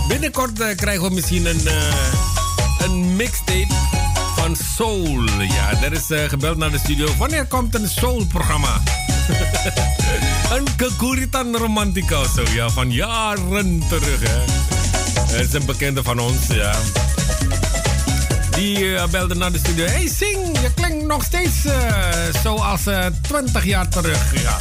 [0.09, 1.61] Binnenkort krijgen we misschien een,
[2.79, 4.02] een mixtape
[4.43, 5.25] van Soul.
[5.41, 7.09] Ja, er is gebeld naar de studio.
[7.19, 8.83] Wanneer komt een Soul-programma?
[10.57, 12.71] een Kakuritan Romantica zo, ja.
[12.71, 14.39] Van jaren terug, hè.
[15.37, 16.75] Het is een bekende van ons, ja.
[18.51, 19.85] Die uh, belde naar de studio.
[19.85, 21.73] Hey Sing, je klinkt nog steeds uh,
[22.43, 24.43] zoals uh, 20 jaar terug.
[24.43, 24.57] Ja,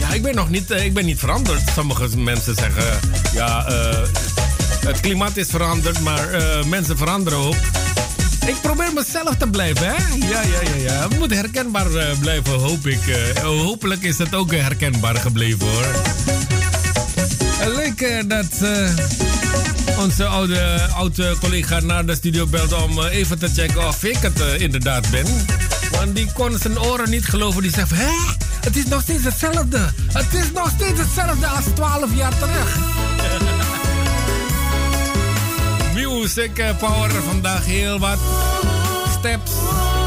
[0.00, 1.60] ja ik ben nog niet, ik ben niet veranderd.
[1.74, 2.98] Sommige mensen zeggen,
[3.32, 3.64] ja,
[4.86, 6.28] het klimaat is veranderd, maar
[6.66, 7.54] mensen veranderen ook.
[8.86, 9.94] Probeer mezelf te blijven, hè?
[10.28, 11.08] Ja, ja, ja, ja.
[11.08, 11.86] Het moet herkenbaar
[12.20, 13.00] blijven, hoop ik.
[13.42, 15.86] hopelijk is het ook herkenbaar gebleven, hoor.
[17.74, 18.46] Leuk dat
[19.98, 24.16] onze oude, oude collega naar de studio belde om eh, even te checken of ik
[24.20, 25.26] het inderdaad ben.
[25.90, 27.62] Want die kon zijn oren niet geloven.
[27.62, 28.12] Die zegt: Hé,
[28.60, 29.78] het is nog steeds hetzelfde.
[30.12, 32.78] Het is nog steeds hetzelfde als 12 jaar terug.
[35.94, 38.18] Music eh, Power vandaag heel wat
[39.26, 40.05] steps.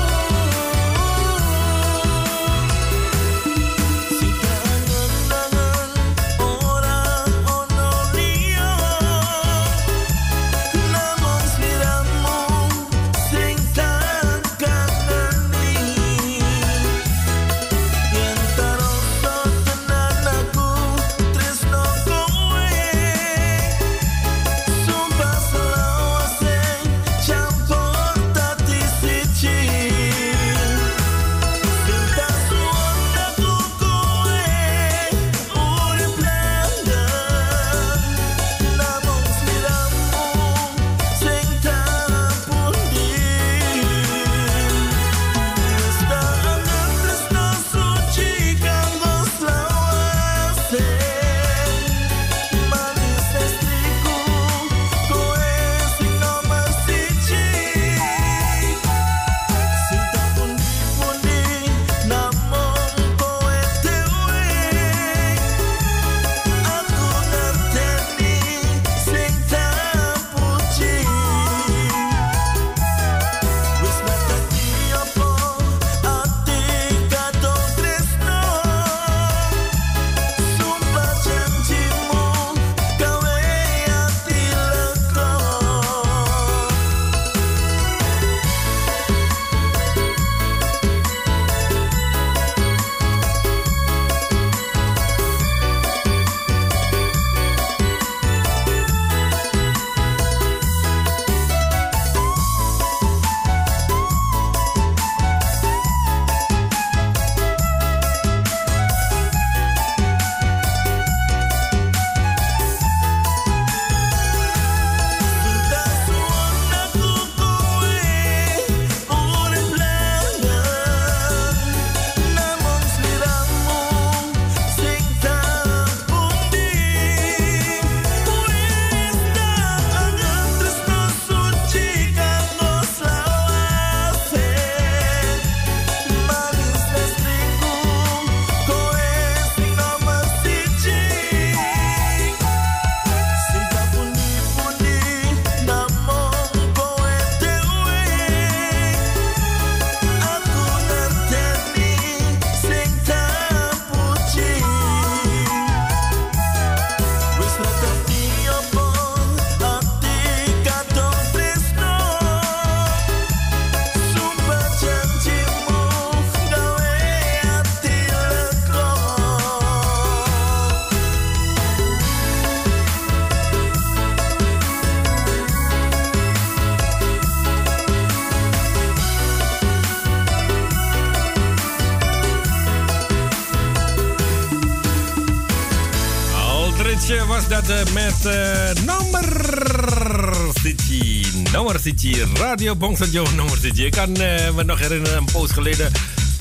[187.10, 191.26] Bridge was dat met uh, nummer City.
[191.52, 192.16] Nummer City.
[192.34, 193.82] Radio Bongsajo nummer City.
[193.82, 195.92] Ik kan me nog herinneren, een poos geleden.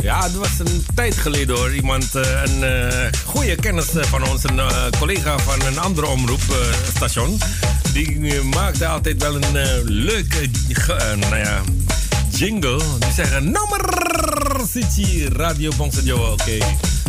[0.02, 1.74] Ja, het was een tijd geleden hoor.
[1.74, 2.64] Iemand, een
[3.24, 4.60] goede kennis van ons, een
[4.98, 7.38] collega van een andere omroepstation.
[7.92, 10.50] die maakte altijd wel een leuke
[11.18, 11.60] nou ja,
[12.30, 12.82] jingle.
[12.98, 13.90] Die zeggen nummer
[14.72, 15.28] City.
[15.32, 16.32] Radio Bongsajo.
[16.32, 16.58] Oké.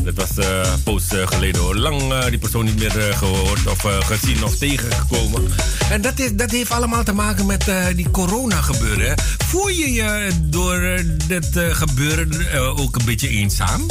[0.03, 1.75] Dat was uh, een poos uh, geleden hoor.
[1.75, 5.47] Lang uh, die persoon niet meer gehoord of gezien of tegengekomen.
[5.91, 9.15] En dat, is, dat heeft allemaal te maken met die corona gebeuren.
[9.47, 13.85] Voel je je door dit gebeuren ook een beetje eenzaam?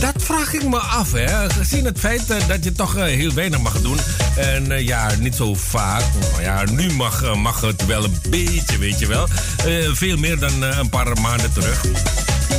[0.00, 1.50] Dat vraag ik me af, hè.
[1.50, 3.98] Gezien het feit dat je toch heel weinig mag doen.
[4.36, 6.04] En ja, niet zo vaak.
[6.40, 9.26] Ja, nu mag, mag het wel een beetje, weet je wel.
[9.92, 11.84] veel meer dan een paar maanden terug.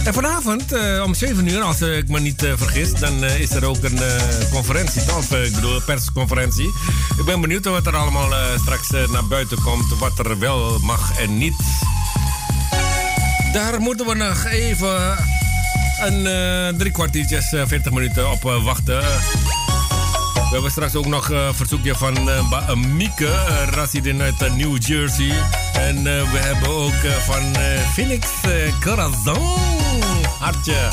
[0.03, 3.65] En vanavond uh, om 7 uur, als ik me niet uh, vergis, dan is er
[3.65, 3.99] ook een
[4.51, 5.01] conferentie.
[5.17, 6.73] Of ik bedoel, een persconferentie.
[7.17, 9.97] Ik ben benieuwd wat er allemaal straks naar buiten komt.
[9.99, 11.53] Wat er wel mag en niet.
[13.53, 15.17] Daar moeten we nog even
[15.99, 18.99] een drie kwartiertjes, 40 minuten op wachten.
[20.33, 22.29] We hebben straks ook nog een verzoekje van
[22.95, 23.29] Mieke,
[23.69, 25.31] Rassidin uit New Jersey.
[25.73, 27.55] En we hebben ook van
[27.93, 28.27] Phoenix
[28.83, 29.80] Corazon
[30.41, 30.89] hartje.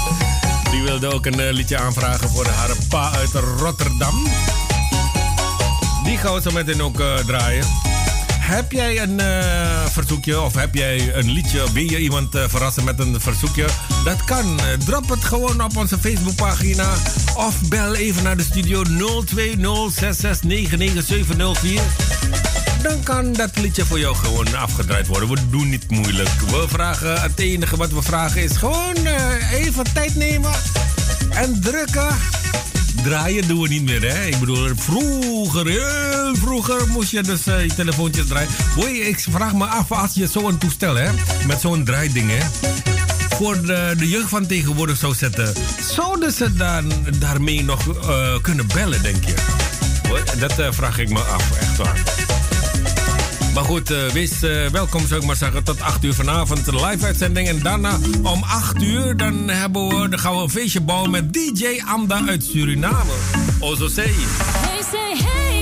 [0.70, 4.26] Die wilde ook een eh, liedje aanvragen voor haar pa uit Rotterdam.
[6.04, 7.64] Die gaan we zo meteen ook uh, draaien.
[8.40, 11.72] Heb jij een uh, verzoekje of heb jij een liedje?
[11.72, 13.66] Wil je iemand verrassen met een verzoekje?
[14.04, 14.60] Dat kan.
[14.84, 16.92] Drop het gewoon op onze Facebookpagina.
[17.36, 19.56] Of bel even naar de studio 020
[22.82, 25.28] dan kan dat liedje voor jou gewoon afgedraaid worden.
[25.28, 26.30] We doen niet moeilijk.
[26.40, 30.52] We vragen, het enige wat we vragen is gewoon uh, even tijd nemen
[31.30, 32.16] en drukken.
[33.02, 34.26] Draaien doen we niet meer, hè?
[34.26, 38.48] Ik bedoel, vroeger, heel vroeger moest je dus uh, je telefoontjes draaien.
[38.76, 41.10] Boy, ik vraag me af als je zo'n toestel, hè?
[41.46, 42.46] Met zo'n draaiding, hè?
[43.36, 45.52] Voor de, jeugd van tegenwoordig zou zetten.
[45.90, 49.34] Zouden ze dan daarmee nog uh, kunnen bellen, denk je?
[50.38, 52.37] Dat vraag ik me af, echt waar.
[53.58, 56.64] Maar goed, uh, welkom, zou ik maar zeggen, tot 8 uur vanavond.
[56.64, 57.48] De live-uitzending.
[57.48, 61.32] En daarna om 8 uur dan hebben we, dan gaan we een feestje bouwen met
[61.32, 63.12] DJ Anda uit Suriname.
[64.40, 65.58] Hey, say hey,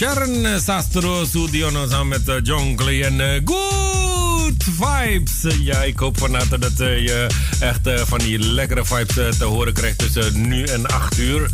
[0.00, 5.58] Sharon Sastro Sudiono samen met John Clay en Good Vibes.
[5.58, 7.26] Ja, ik hoop van dat je
[7.58, 11.50] echt van die lekkere vibes te horen krijgt tussen nu en 8 uur.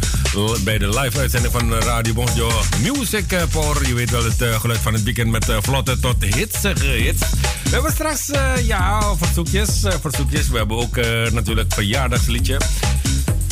[0.64, 2.50] Bij de live uitzending van Radio Bonjo
[2.82, 3.86] Music Power.
[3.88, 6.62] Je weet wel het geluid van het weekend met vlotte tot hits.
[6.62, 7.20] hits.
[7.64, 8.30] We hebben straks
[8.62, 10.48] ja, verzoekjes, verzoekjes.
[10.48, 10.96] We hebben ook
[11.32, 12.60] natuurlijk verjaardagsliedje.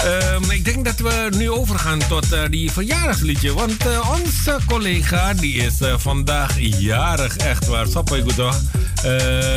[0.05, 3.53] Um, ik denk dat we nu overgaan tot uh, die verjaardagsliedje.
[3.53, 7.87] Want uh, onze collega die is uh, vandaag jarig, echt waar.
[7.87, 8.55] Sappoi goed hoor.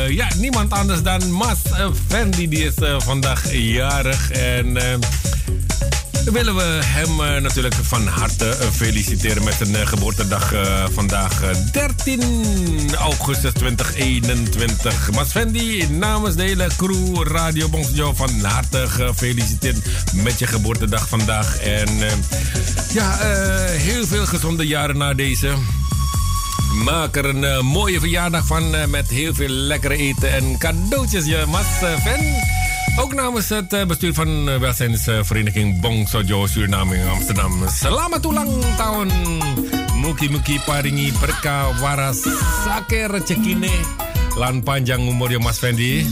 [0.08, 1.58] ja, niemand anders dan Mas
[2.06, 4.30] Fendi die is vandaag jarig.
[4.30, 4.78] En
[6.32, 10.52] willen we hem uh, natuurlijk van harte uh, feliciteren met zijn uh, geboortedag
[10.92, 11.40] vandaag
[11.72, 15.10] 13 augustus 2021.
[15.10, 19.78] Mas Fendi, namens de hele crew Radio Bonsjo van harte gefeliciteerd
[20.14, 21.58] met je geboortedag vandaag.
[21.60, 21.88] En
[22.92, 23.16] ja,
[23.70, 25.52] heel veel gezonde jaren na deze.
[26.84, 31.66] Maak er een mooie verjaardag van met heel veel lekkere eten en cadeautjes, je Mas.
[32.98, 37.68] Ook namens het eh, bestuur van uh, welzijnsvereniging Bong Sojo Suriname in Amsterdam.
[37.70, 39.08] Selamat ulang tahun.
[40.02, 42.26] Muki muki paringi berkah waras
[42.66, 43.70] sake rezekine
[44.34, 46.06] lan panjang umur ya Mas Fendi.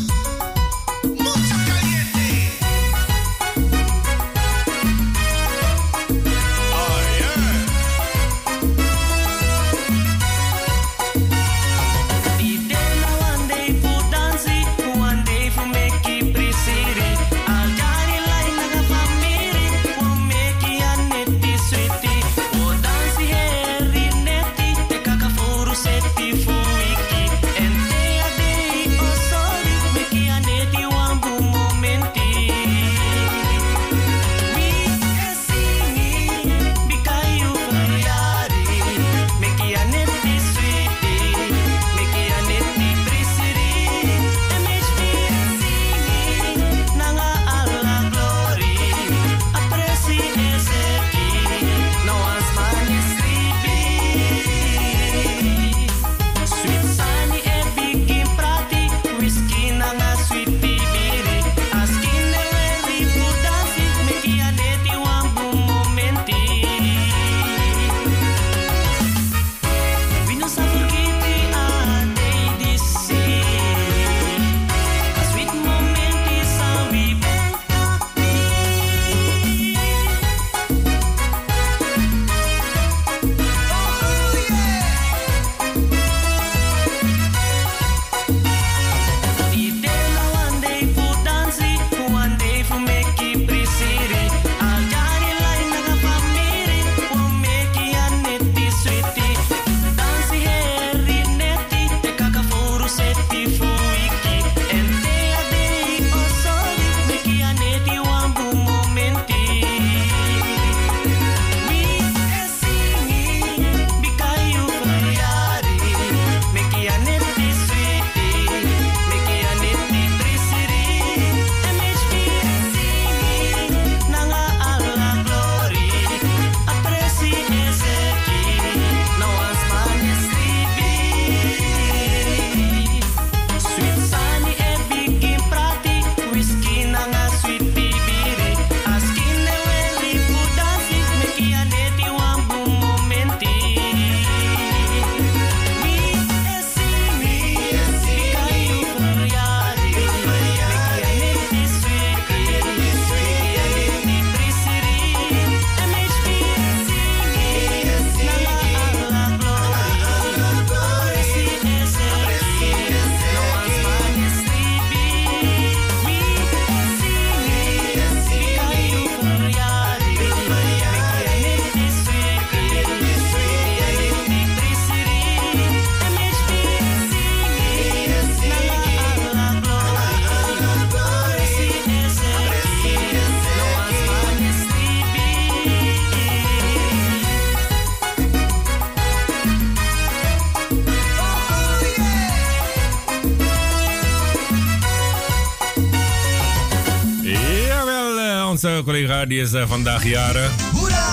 [199.29, 200.51] Die is uh, vandaag jaren.
[200.73, 201.05] Hoera!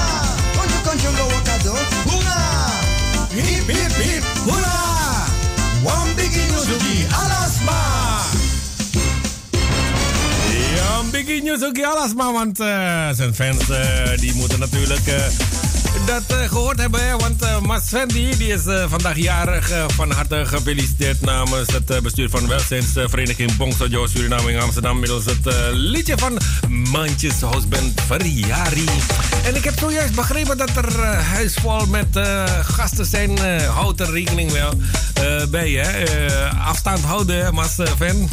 [2.06, 2.70] Hoera!
[3.34, 4.24] Hip hip hip.
[4.46, 5.26] Hoera!
[5.84, 7.82] One biggie nyuzuki alasma.
[10.76, 15.02] Ja, een biggie nyuzuki alasma, want uh, zijn fans uh, die moeten natuurlijk
[16.06, 17.16] dat uh, gehoord hebben, hè?
[17.18, 19.72] want uh, Mas Fendi die is uh, vandaag jarig.
[19.88, 25.00] van harte gefeliciteerd namens het bestuur van welzijnsvereniging Bongsojo Suriname in Amsterdam.
[25.00, 26.40] Middels het liedje van
[26.94, 28.86] Mandjes Houseband Verjari.
[29.46, 32.20] En ik heb zojuist begrepen dat er huis vol met
[32.62, 33.38] gasten zijn.
[33.66, 34.74] houd er rekening wel
[35.50, 36.06] bij, hè?
[36.60, 38.30] afstand houden, Mas Fan.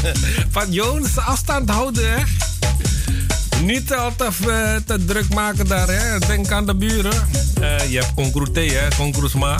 [0.56, 2.22] van Jones, afstand houden, hè?
[3.64, 6.18] Niet altijd uh, te druk maken daar, hè.
[6.18, 7.28] Denk aan de buren.
[7.60, 9.58] Uh, je hebt Concroete, hè, Concroesma.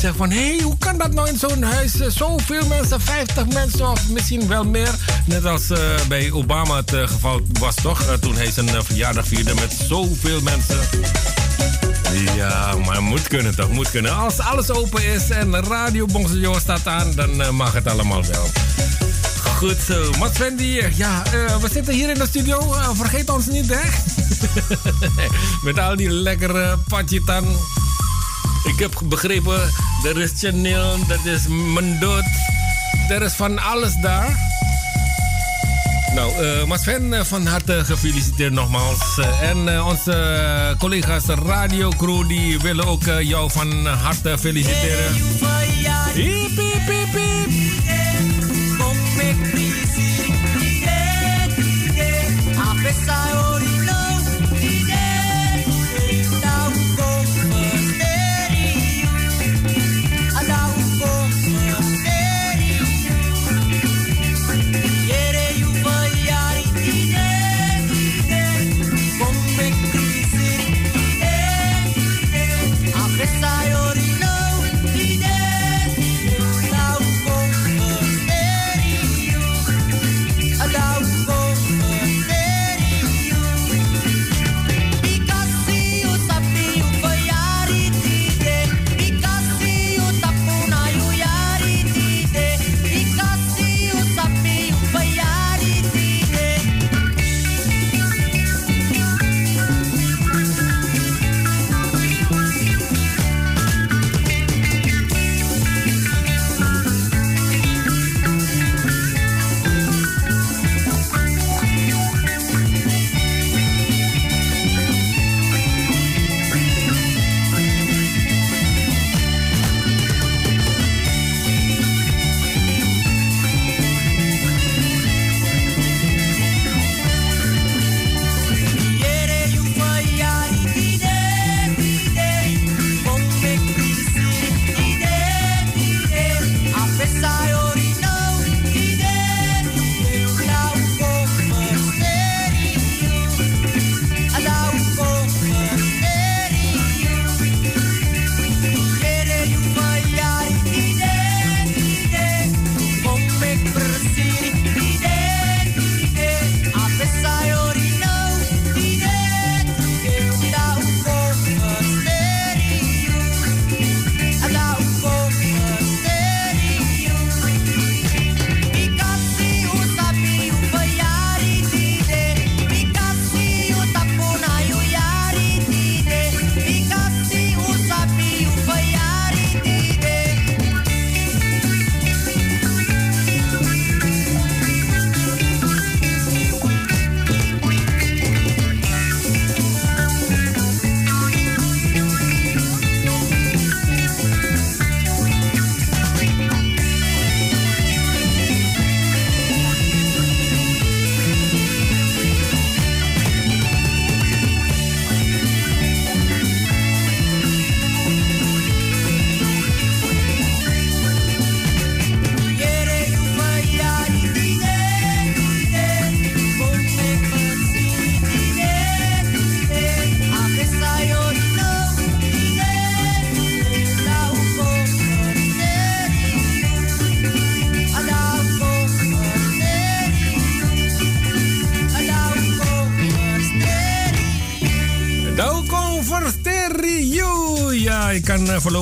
[0.00, 1.92] Zegt van, hé, hey, hoe kan dat nou in zo'n huis?
[1.92, 4.94] Zoveel mensen, 50 mensen of misschien wel meer.
[5.26, 8.02] Net als uh, bij Obama het geval was, toch?
[8.20, 10.78] toen hij zijn verjaardag vierde met zoveel mensen.
[12.36, 14.16] Ja, maar moet kunnen toch, moet kunnen.
[14.16, 18.46] Als alles open is en Radio Bongsejo staat aan, dan mag het allemaal wel.
[19.56, 20.10] Goed zo.
[20.18, 21.22] Mats Wendy, ja,
[21.60, 22.74] we zitten hier in de studio.
[22.94, 23.88] Vergeet ons niet, hè?
[25.64, 27.44] Met al die lekkere patjetan.
[28.64, 29.70] Ik heb begrepen,
[30.04, 32.24] er is Chanel, dat is Mendot.
[33.08, 34.36] Er is van alles daar.
[36.14, 39.18] Nou, uh, Mas Ven, van harte gefeliciteerd nogmaals.
[39.40, 45.14] en onze collega's Radio Crew die willen ook jou van harte feliciteren.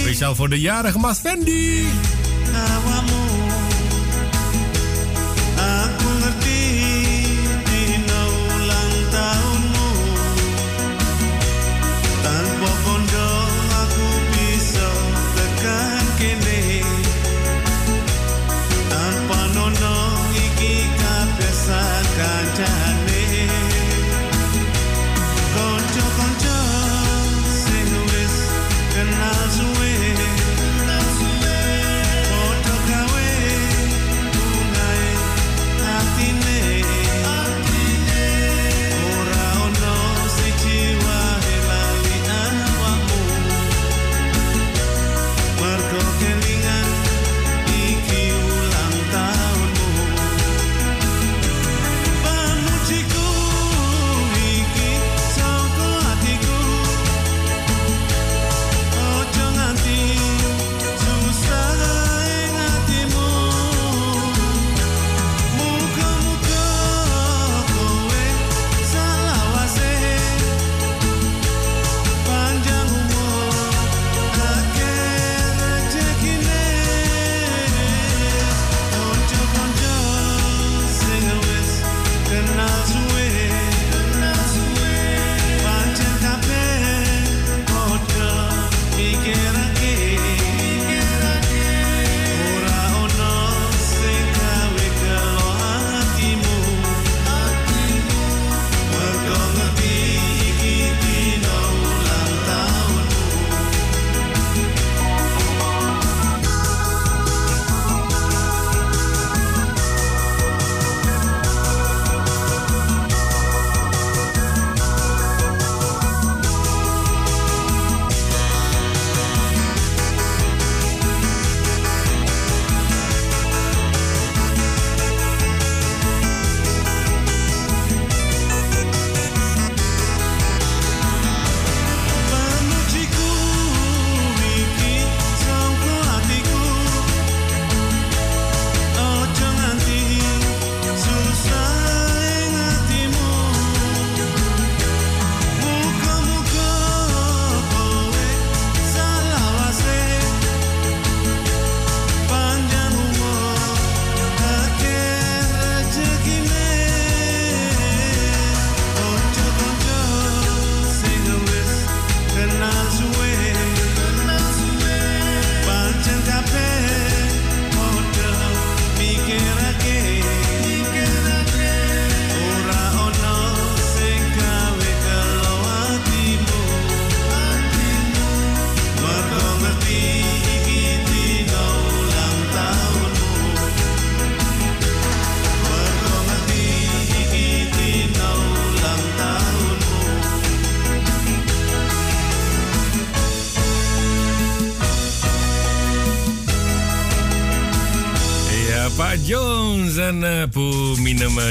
[0.00, 1.84] speciaal voor de jarige Mas Fendi.
[2.54, 3.19] Awamu,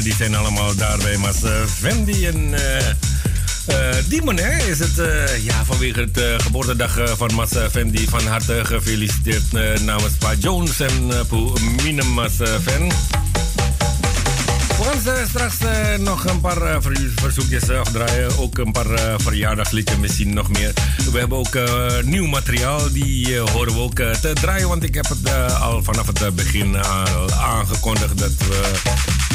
[0.03, 2.27] die zijn allemaal daar bij Mas Vendi.
[2.27, 2.59] En uh,
[3.69, 5.01] Uh, die meneer is het
[5.41, 9.51] ja, vanwege het uh, geboortedag van Mas Fendi van harte gefeliciteerd
[9.81, 11.11] namens Pa Jones en
[11.87, 12.91] uh, Mas Fan.
[14.77, 15.55] We gaan straks
[15.97, 16.81] nog een paar
[17.15, 18.37] verzoekjes afdraaien.
[18.37, 20.73] Ook een paar verjaardagsliedjes, misschien nog meer.
[21.11, 21.57] We hebben ook
[22.03, 24.67] nieuw materiaal, die horen we ook te draaien.
[24.67, 26.77] Want ik heb het al vanaf het begin
[27.39, 28.71] aangekondigd dat we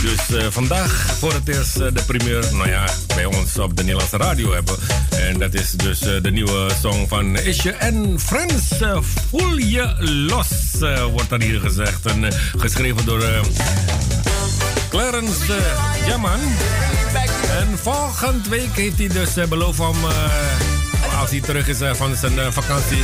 [0.05, 3.83] dus uh, vandaag voor het eerst uh, de primeur, nou ja, bij ons op de
[3.83, 4.77] Nederlandse radio hebben.
[5.11, 8.69] En dat is dus uh, de nieuwe song van Isje en Friends.
[9.31, 10.49] Voel je los,
[11.11, 12.07] wordt er hier gezegd.
[12.07, 13.23] En geschreven door
[14.89, 15.55] Clarence
[16.07, 16.41] Jaman.
[17.59, 19.97] En volgende week heeft hij dus beloofd om,
[21.21, 23.03] als hij terug is van zijn vakantie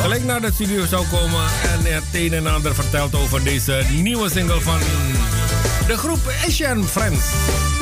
[0.00, 4.30] gelijk naar de studio zou komen en het een en ander vertelt over deze nieuwe
[4.30, 4.80] single van
[5.86, 7.73] de groep Asian Friends.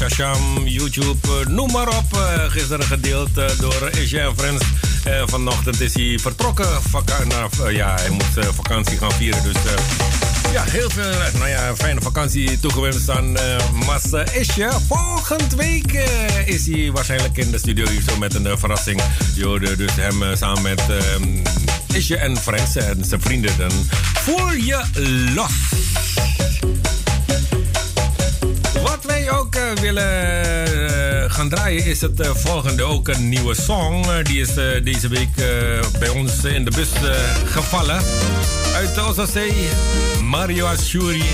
[0.00, 2.04] Shasham, YouTube, uh, noem maar op.
[2.14, 4.64] Uh, gisteren gedeeld door Asia Friends.
[5.26, 6.66] vanochtend is hij vertrokken.
[7.28, 9.42] Nou, ja, hij moet vakantie gaan vieren.
[9.42, 9.56] Dus
[10.52, 13.32] ja, heel veel nou ja, fijne vakantie toegewenst aan
[13.86, 14.70] Mas Isje.
[14.88, 15.92] Volgende week
[16.44, 19.02] is hij waarschijnlijk in de studio hier zo met een verrassing.
[19.34, 20.82] Je dus hem samen met
[21.92, 23.72] Isje en Friends en zijn vrienden dan
[24.58, 24.82] je
[25.34, 26.09] los.
[29.70, 32.82] Eh, willen eh, gaan draaien is het eh, volgende.
[32.82, 34.04] Ook een nieuwe song.
[34.04, 35.34] Eh, die is deze week
[35.98, 36.88] bij ons in de bus
[37.44, 38.02] gevallen.
[38.74, 39.68] Uit de Ossosee,
[40.22, 41.24] Mario Ashuri.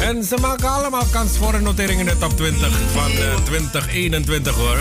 [0.00, 4.54] En ze maken allemaal kans voor een notering in de top 20 van eh, 2021
[4.54, 4.78] hoor.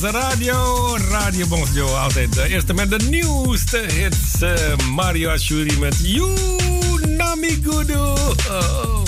[0.00, 0.96] Nederlandse radio.
[1.10, 4.42] Radio Bongjo, altijd de eerste met de nieuwste hits.
[4.42, 6.30] Eh, Mario Ashuri met You
[7.06, 7.94] Nami Gudu.
[7.94, 9.02] Oh.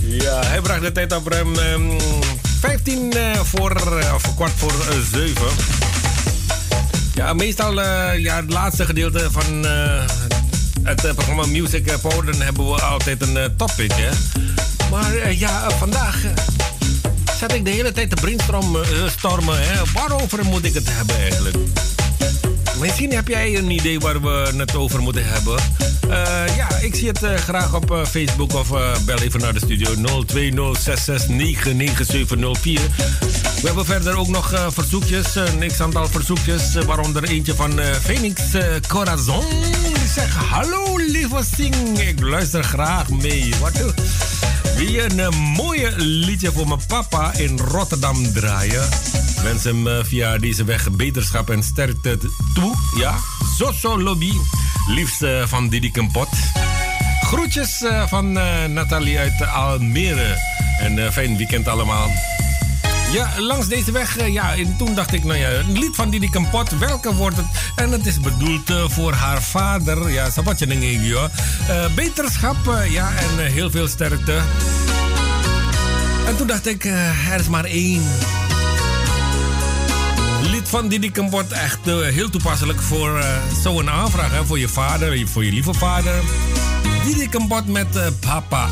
[0.00, 2.00] Ja, hij bracht de tijd op ruim ehm,
[2.60, 5.42] 15 eh, voor, eh, of kwart voor eh, 7.
[7.14, 7.82] Ja, meestal
[8.16, 9.66] ja, het laatste gedeelte van
[10.82, 13.92] het programma Music Power, hebben we altijd een topic.
[13.92, 14.10] Hè?
[14.90, 16.16] Maar ja, vandaag
[17.38, 18.82] zat ik de hele tijd te brainstormen.
[18.82, 18.88] eh,
[19.18, 19.80] stormen, hè?
[19.94, 21.56] Waarover moet ik het hebben eigenlijk?
[22.80, 25.58] Misschien heb jij een idee waar we het over moeten hebben.
[26.08, 29.52] Eh, ja, ik zie het eh, graag op eh, Facebook of eh, bel even naar
[29.52, 29.98] de studio 02066999704.
[33.60, 37.90] We hebben verder ook nog eh, verzoekjes, een x-aantal verzoekjes, eh, waaronder eentje van eh,
[37.94, 39.44] Phoenix eh, Corazon.
[39.94, 43.54] Die zegt, hallo lieve Sing, ik luister graag mee.
[43.60, 43.72] Wat
[44.76, 48.88] Wie een eh, mooie liedje voor mijn papa in Rotterdam draaien.
[49.42, 52.18] Wens hem eh, via deze weg beterschap en sterkte
[52.54, 52.74] toe.
[52.96, 53.14] Ja,
[53.58, 54.32] Zoso Lobby.
[54.88, 56.28] Liefst eh, van Didi Kempot.
[57.20, 60.36] Groetjes eh, van eh, Nathalie uit Almere.
[60.80, 62.10] En eh, fijn weekend allemaal.
[63.12, 66.10] Ja, langs deze weg, eh, ja, en toen dacht ik, nou ja, een lied van
[66.10, 67.46] Didi Kempot, welke wordt het?
[67.76, 71.24] En het is bedoeld eh, voor haar vader, ja, sabatje ding joh.
[71.68, 72.56] Eh, beterschap,
[72.88, 74.40] ja, en heel veel sterkte.
[76.26, 78.02] En toen dacht ik, er is maar één.
[80.42, 83.24] Lied van Didi Kempot, echt heel toepasselijk voor
[83.62, 86.22] zo'n aanvraag, hè, voor je vader, voor je lieve vader.
[87.04, 88.68] Didi Kempot met papa.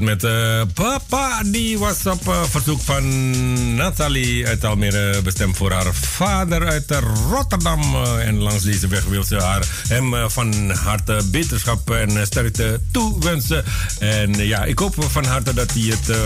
[0.00, 1.42] Met eh, Papa.
[1.44, 7.00] Die was op eh, verzoek van Nathalie uit Almere bestemd voor haar vader uit
[7.30, 7.82] Rotterdam.
[7.94, 13.64] Eh, en langs deze weg wil ze haar, hem van harte beterschap en sterkte toewensen.
[13.98, 16.16] En ja, ik hoop van harte dat hij het eh,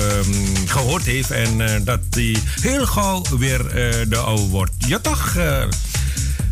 [0.67, 3.63] gehoord heeft en dat hij heel gauw weer
[4.09, 4.73] de oude wordt.
[4.87, 5.37] Ja toch?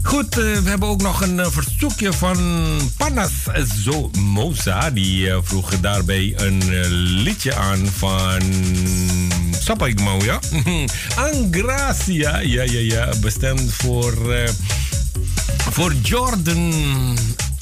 [0.07, 2.39] Goed, eh, we hebben ook nog een eh, verzoekje van
[2.97, 3.33] Panas
[3.77, 4.91] Zomoza.
[4.91, 6.63] Die eh, vroeg daarbij een
[6.99, 8.41] liedje aan van
[9.61, 10.41] Sapa Igmau, ja?
[11.33, 13.09] Angracia, ja, ja, ja.
[13.21, 14.15] Bestemd voor,
[15.71, 16.73] voor Jordan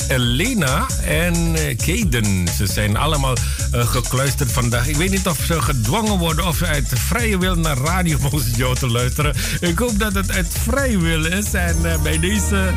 [0.09, 2.49] Elena en eh, Kaden.
[2.57, 3.35] Ze zijn allemaal
[3.73, 4.89] eh, gekluisterd vandaag.
[4.89, 8.75] Ik weet niet of ze gedwongen worden of ze uit vrije wil naar Radio Mosjo
[8.75, 9.35] te luisteren.
[9.61, 11.55] Ik hoop dat het uit vrije wil is.
[11.55, 12.73] En eh, bij deze,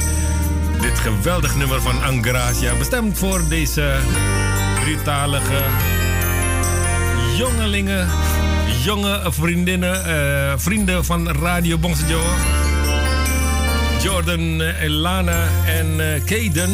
[0.81, 3.95] dit geweldig nummer van Angracia, bestemd voor deze
[4.81, 5.63] drietalige
[7.37, 8.07] jongelingen,
[8.83, 10.01] jonge vriendinnen,
[10.59, 12.21] vrienden van Radio Bongsejo.
[14.01, 16.71] Jordan, Elana en Kaden.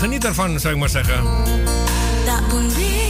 [0.00, 1.24] Geniet ervan, zou ik maar zeggen.
[2.24, 3.00] Tak pundi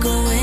[0.00, 0.38] kowe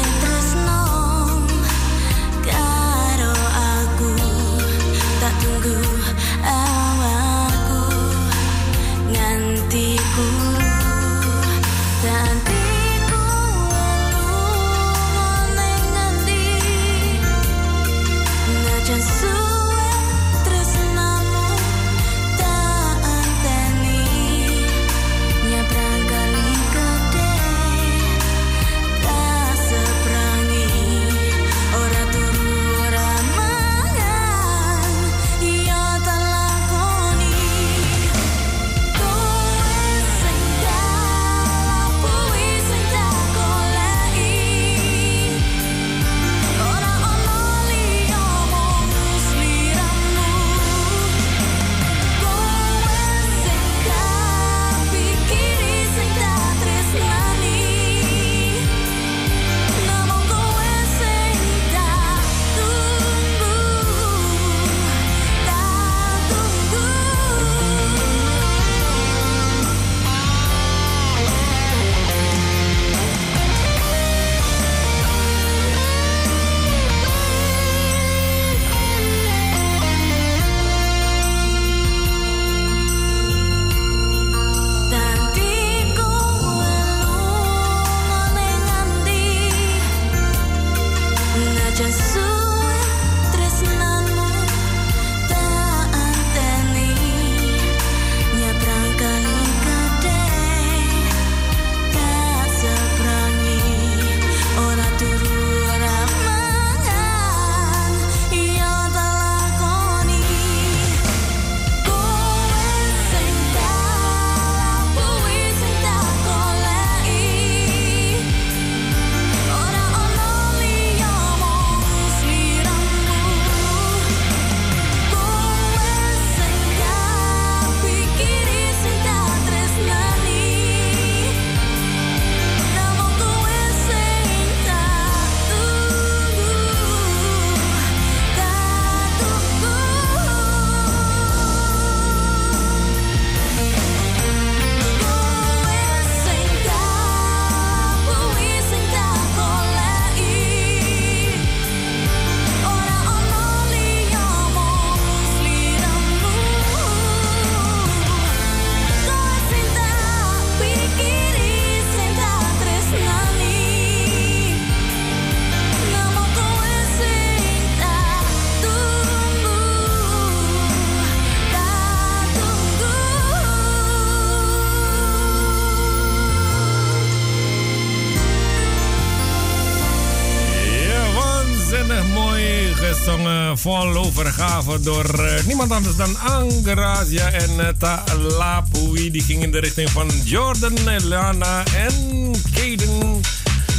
[184.82, 189.12] door eh, niemand anders dan Angrazia en uh, Talapui.
[189.12, 190.74] Die ging in de richting van Jordan,
[191.04, 193.22] Lana en Kaden.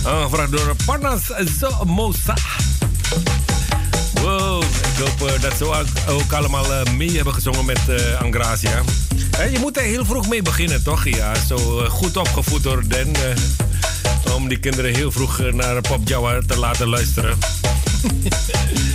[0.04, 1.22] Aangevraagd door Panas
[1.58, 2.34] Zomosa.
[4.22, 6.66] Wow, ik hoop eh, dat ze ook, allemaal
[6.96, 7.80] mee hebben gezongen met
[8.20, 8.82] Angrazia.
[9.50, 11.08] Je moet er heel vroeg mee beginnen, toch?
[11.08, 11.56] Ja, zo
[11.88, 13.12] goed opgevoed door Den.
[14.34, 17.38] om die kinderen heel vroeg naar Pop Jawa te laten luisteren.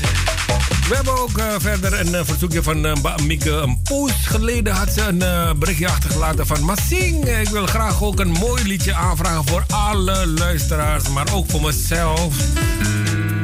[0.91, 3.51] We hebben ook eh, verder een eh, verzoekje van uh, Mieke.
[3.51, 7.25] Een poos geleden had ze een berichtje achtergelaten van Massing.
[7.25, 12.35] Ik wil graag ook een mooi liedje aanvragen voor alle luisteraars, maar ook voor mezelf.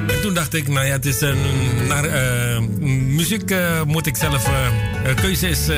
[0.08, 1.38] En toen dacht ik, nou ja, het is een.
[1.88, 2.06] Naar,
[2.82, 3.56] muziek
[3.86, 4.50] moet ik zelf.
[5.22, 5.68] keuze is.
[5.68, 5.78] eh,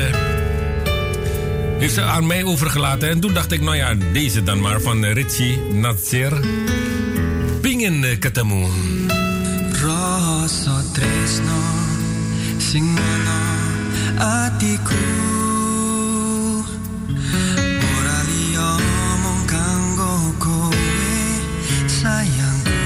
[1.78, 3.08] is aan mij overgelaten.
[3.08, 6.32] En toen dacht ik, nou ja, deze dan maar van Richie Natsir.
[7.62, 8.66] Eh, ketemu.
[10.50, 11.62] Rasa tresno
[12.58, 13.38] sing ana
[14.18, 15.06] atiku.
[17.86, 18.70] Ora liya
[19.22, 20.98] mung kanggo kowe
[21.86, 22.82] sayangku.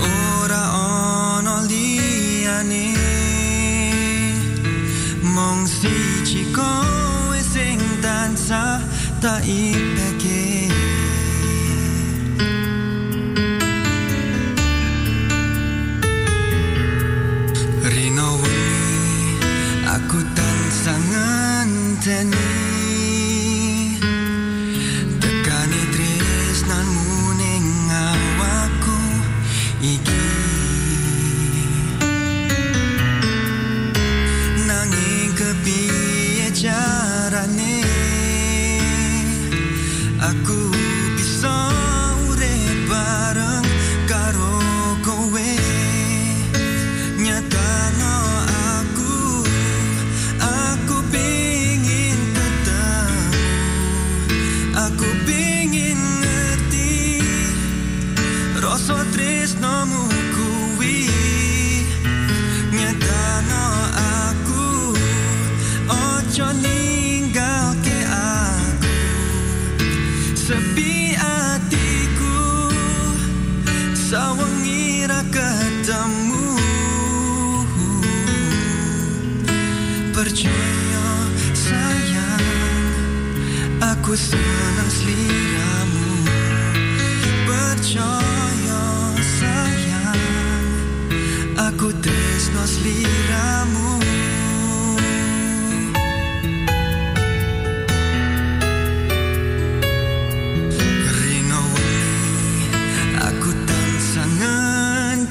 [0.00, 2.88] Ora ana liyane
[5.28, 8.80] mung siji kowe sing tansah
[9.20, 10.13] tak ipeke
[22.04, 22.33] ten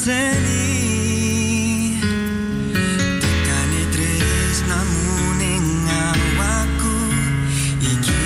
[0.03, 1.95] ngenteni
[3.21, 5.15] Tekane tresnamu
[7.81, 8.19] iki